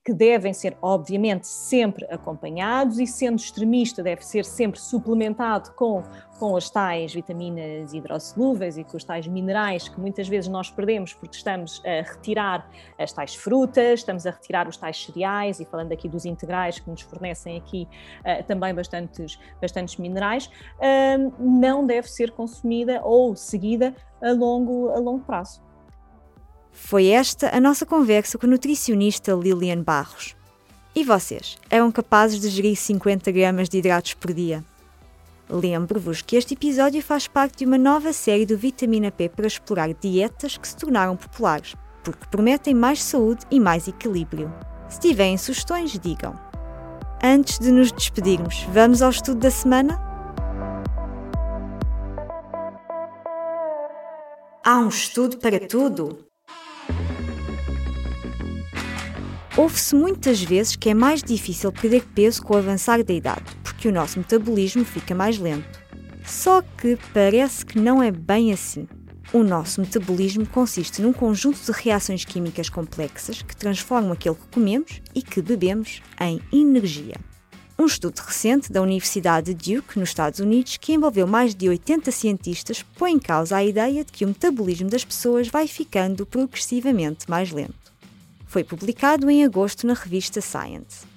que 0.04 0.13
devem 0.13 0.54
ser, 0.54 0.78
obviamente, 0.82 1.47
sempre 1.47 2.06
acompanhados 2.10 2.99
e, 2.99 3.08
sendo 3.08 3.38
extremista, 3.38 4.04
deve 4.04 4.25
ser 4.25 4.45
sempre 4.45 4.80
suplementado 4.80 5.71
com, 5.73 6.04
com 6.39 6.56
as 6.56 6.69
tais 6.69 7.13
vitaminas 7.13 7.93
hidrossolúveis 7.93 8.78
e 8.78 8.84
com 8.84 8.97
os 8.97 9.04
tais 9.04 9.28
minerais 9.28 9.89
que 9.89 9.99
muitas 9.99 10.28
vezes 10.28 10.49
nós 10.49 10.69
perdemos 10.69 11.13
porque 11.13 11.36
estamos 11.36 11.82
a 11.86 12.02
retirar 12.10 12.69
as 12.97 13.12
tais 13.12 13.36
frutas, 13.36 13.99
estamos 13.99 14.25
a 14.25 14.32
retirar 14.32 14.67
os 14.67 14.78
tais 14.78 15.04
cereais 15.04 15.60
e 15.60 15.65
falando 15.65 15.91
aqui 15.91 16.08
dos 16.08 16.25
integrais 16.25 16.80
que 16.80 16.89
nos 16.89 17.02
fornecem 17.02 17.58
aqui 17.58 17.88
uh, 18.21 18.43
também 18.45 18.73
bastantes, 18.73 19.39
bastantes 19.62 19.97
minerais, 19.97 20.49
não 21.38 21.86
deve 21.86 22.10
ser 22.10 22.32
consumida 22.32 23.02
ou 23.04 23.28
ou 23.29 23.35
seguida 23.35 23.95
a 24.21 24.31
longo, 24.31 24.89
a 24.89 24.99
longo 24.99 25.23
prazo. 25.23 25.61
Foi 26.71 27.07
esta 27.07 27.55
a 27.55 27.59
nossa 27.59 27.85
conversa 27.85 28.37
com 28.37 28.45
a 28.45 28.49
nutricionista 28.49 29.33
Lilian 29.33 29.81
Barros. 29.81 30.35
E 30.95 31.03
vocês, 31.03 31.57
eram 31.69 31.91
capazes 31.91 32.39
de 32.39 32.49
gerir 32.49 32.75
50 32.75 33.31
gramas 33.31 33.69
de 33.69 33.77
hidratos 33.77 34.13
por 34.13 34.33
dia? 34.33 34.63
Lembro-vos 35.49 36.21
que 36.21 36.35
este 36.35 36.53
episódio 36.53 37.01
faz 37.01 37.27
parte 37.27 37.59
de 37.59 37.65
uma 37.65 37.77
nova 37.77 38.13
série 38.13 38.45
do 38.45 38.57
Vitamina 38.57 39.11
P 39.11 39.29
para 39.29 39.47
explorar 39.47 39.93
dietas 39.93 40.57
que 40.57 40.67
se 40.67 40.75
tornaram 40.75 41.17
populares, 41.17 41.75
porque 42.03 42.27
prometem 42.27 42.73
mais 42.73 43.01
saúde 43.01 43.45
e 43.49 43.59
mais 43.59 43.87
equilíbrio. 43.87 44.53
Se 44.87 44.99
tiverem 44.99 45.37
sugestões, 45.37 45.97
digam. 45.97 46.33
Antes 47.23 47.59
de 47.59 47.71
nos 47.71 47.91
despedirmos, 47.91 48.63
vamos 48.71 49.01
ao 49.01 49.09
estudo 49.09 49.39
da 49.39 49.51
semana? 49.51 50.08
Há 54.71 54.77
um 54.77 54.89
estudo 54.89 55.39
para 55.39 55.60
tudo? 55.60 56.27
Ouve-se 59.58 59.95
muitas 59.95 60.43
vezes 60.43 60.75
que 60.75 60.91
é 60.91 60.93
mais 60.93 61.23
difícil 61.23 61.71
perder 61.71 62.05
peso 62.13 62.43
com 62.43 62.53
o 62.53 62.58
avançar 62.58 63.03
da 63.03 63.12
idade, 63.12 63.58
porque 63.63 63.88
o 63.88 63.91
nosso 63.91 64.19
metabolismo 64.19 64.86
fica 64.86 65.15
mais 65.15 65.39
lento. 65.39 65.82
Só 66.23 66.62
que 66.62 66.99
parece 67.12 67.65
que 67.65 67.79
não 67.79 68.03
é 68.03 68.12
bem 68.12 68.53
assim. 68.53 68.88
O 69.34 69.41
nosso 69.41 69.82
metabolismo 69.82 70.45
consiste 70.45 71.01
num 71.01 71.13
conjunto 71.13 71.60
de 71.60 71.71
reações 71.71 72.23
químicas 72.23 72.69
complexas 72.69 73.41
que 73.41 73.58
transformam 73.58 74.12
aquilo 74.12 74.36
que 74.36 74.53
comemos 74.53 75.01
e 75.15 75.23
que 75.23 75.41
bebemos 75.41 75.99
em 76.21 76.39
energia. 76.53 77.15
Um 77.79 77.85
estudo 77.85 78.19
recente 78.19 78.73
da 78.73 78.81
Universidade 78.81 79.53
de 79.53 79.75
Duke, 79.75 79.97
nos 79.97 80.09
Estados 80.09 80.41
Unidos, 80.41 80.75
que 80.75 80.91
envolveu 80.91 81.25
mais 81.25 81.55
de 81.55 81.69
80 81.69 82.11
cientistas, 82.11 82.83
põe 82.97 83.13
em 83.13 83.19
causa 83.19 83.55
a 83.55 83.63
ideia 83.63 84.03
de 84.03 84.11
que 84.11 84.25
o 84.25 84.27
metabolismo 84.27 84.89
das 84.89 85.05
pessoas 85.05 85.47
vai 85.47 85.65
ficando 85.65 86.25
progressivamente 86.25 87.29
mais 87.29 87.51
lento. 87.51 87.93
Foi 88.47 88.65
publicado 88.65 89.29
em 89.29 89.45
agosto 89.45 89.87
na 89.87 89.93
revista 89.93 90.41
Science. 90.41 91.07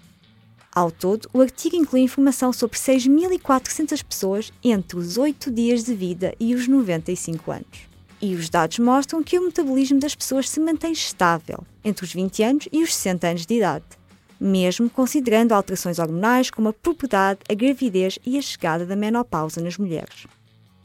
Ao 0.72 0.92
todo, 0.92 1.28
o 1.32 1.40
artigo 1.40 1.74
inclui 1.74 2.02
informação 2.02 2.52
sobre 2.52 2.78
6.400 2.78 4.04
pessoas 4.04 4.52
entre 4.62 4.96
os 4.96 5.18
8 5.18 5.50
dias 5.50 5.82
de 5.82 5.96
vida 5.96 6.32
e 6.38 6.54
os 6.54 6.68
95 6.68 7.50
anos. 7.50 7.88
E 8.20 8.36
os 8.36 8.48
dados 8.48 8.78
mostram 8.78 9.20
que 9.20 9.36
o 9.36 9.42
metabolismo 9.42 9.98
das 9.98 10.14
pessoas 10.14 10.48
se 10.48 10.60
mantém 10.60 10.92
estável 10.92 11.66
entre 11.84 12.04
os 12.04 12.12
20 12.12 12.42
anos 12.44 12.68
e 12.70 12.84
os 12.84 12.94
60 12.94 13.26
anos 13.26 13.46
de 13.46 13.54
idade 13.56 14.01
mesmo 14.42 14.90
considerando 14.90 15.52
alterações 15.52 15.98
hormonais 15.98 16.50
como 16.50 16.68
a 16.68 16.72
puberdade, 16.72 17.40
a 17.48 17.54
gravidez 17.54 18.18
e 18.26 18.36
a 18.36 18.42
chegada 18.42 18.84
da 18.84 18.96
menopausa 18.96 19.60
nas 19.60 19.78
mulheres. 19.78 20.26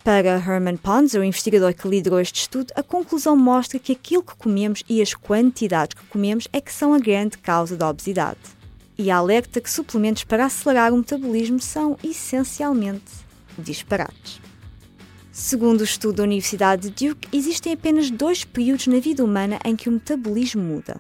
Para 0.03 0.37
Herman 0.37 0.77
Ponzer, 0.77 1.19
o 1.19 1.23
investigador 1.23 1.73
que 1.73 1.87
liderou 1.87 2.19
este 2.19 2.41
estudo, 2.41 2.71
a 2.75 2.83
conclusão 2.83 3.35
mostra 3.35 3.79
que 3.79 3.91
aquilo 3.91 4.23
que 4.23 4.37
comemos 4.37 4.83
e 4.87 5.01
as 5.01 5.13
quantidades 5.13 5.99
que 5.99 6.05
comemos 6.07 6.47
é 6.53 6.61
que 6.61 6.71
são 6.71 6.93
a 6.93 6.99
grande 6.99 7.37
causa 7.39 7.75
da 7.75 7.89
obesidade. 7.89 8.39
E 8.97 9.11
alerta 9.11 9.59
que 9.59 9.69
suplementos 9.69 10.23
para 10.23 10.45
acelerar 10.45 10.93
o 10.93 10.97
metabolismo 10.97 11.59
são 11.59 11.97
essencialmente 12.03 13.11
disparates. 13.57 14.39
Segundo 15.31 15.81
o 15.81 15.83
estudo 15.83 16.17
da 16.17 16.23
Universidade 16.23 16.89
de 16.89 17.07
Duke, 17.07 17.27
existem 17.31 17.73
apenas 17.73 18.09
dois 18.09 18.45
períodos 18.45 18.87
na 18.87 18.99
vida 18.99 19.23
humana 19.23 19.59
em 19.65 19.75
que 19.75 19.89
o 19.89 19.91
metabolismo 19.91 20.63
muda: 20.63 20.97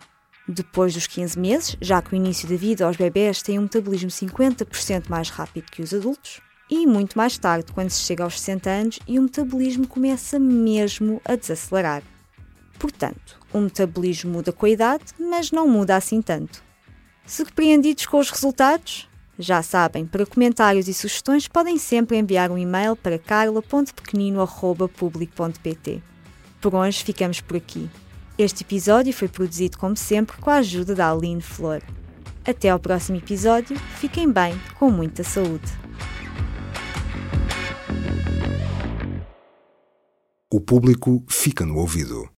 depois 0.47 0.93
dos 0.93 1.07
15 1.07 1.37
meses, 1.37 1.77
já 1.81 2.01
que 2.01 2.13
o 2.13 2.15
início 2.15 2.47
da 2.47 2.55
vida 2.55 2.85
aos 2.85 2.95
bebés 2.95 3.41
tem 3.41 3.59
um 3.59 3.63
metabolismo 3.63 4.09
50% 4.09 5.09
mais 5.09 5.29
rápido 5.29 5.71
que 5.71 5.81
os 5.81 5.93
adultos, 5.93 6.39
e 6.69 6.85
muito 6.85 7.17
mais 7.17 7.37
tarde, 7.37 7.71
quando 7.71 7.89
se 7.89 8.01
chega 8.01 8.23
aos 8.23 8.39
60 8.39 8.69
anos 8.69 8.99
e 9.07 9.17
o 9.17 9.23
metabolismo 9.23 9.87
começa 9.87 10.37
mesmo 10.37 11.21
a 11.23 11.35
desacelerar. 11.35 12.03
Portanto, 12.77 13.39
o 13.53 13.59
metabolismo 13.59 14.31
muda 14.31 14.51
com 14.51 14.65
a 14.65 14.69
idade, 14.69 15.05
mas 15.19 15.51
não 15.51 15.67
muda 15.67 15.95
assim 15.95 16.21
tanto. 16.21 16.61
Surpreendidos 17.25 18.05
com 18.05 18.19
os 18.19 18.29
resultados? 18.29 19.07
Já 19.39 19.61
sabem, 19.61 20.05
para 20.05 20.25
comentários 20.25 20.87
e 20.87 20.93
sugestões 20.93 21.47
podem 21.47 21.77
sempre 21.77 22.17
enviar 22.17 22.51
um 22.51 22.57
e-mail 22.57 22.95
para 22.95 23.19
carla.pequenino.public.pt. 23.19 26.03
Por 26.59 26.75
hoje 26.75 27.03
ficamos 27.03 27.39
por 27.39 27.57
aqui. 27.57 27.87
Este 28.37 28.61
episódio 28.63 29.11
foi 29.11 29.27
produzido, 29.27 29.79
como 29.79 29.97
sempre, 29.97 30.37
com 30.37 30.51
a 30.51 30.57
ajuda 30.57 30.93
da 30.93 31.11
Aline 31.11 31.41
Flor. 31.41 31.81
Até 32.45 32.69
ao 32.69 32.79
próximo 32.79 33.17
episódio, 33.17 33.75
fiquem 33.95 34.31
bem, 34.31 34.53
com 34.77 34.91
muita 34.91 35.23
saúde. 35.23 35.65
O 40.53 40.61
público 40.61 41.23
fica 41.27 41.65
no 41.65 41.77
ouvido. 41.77 42.29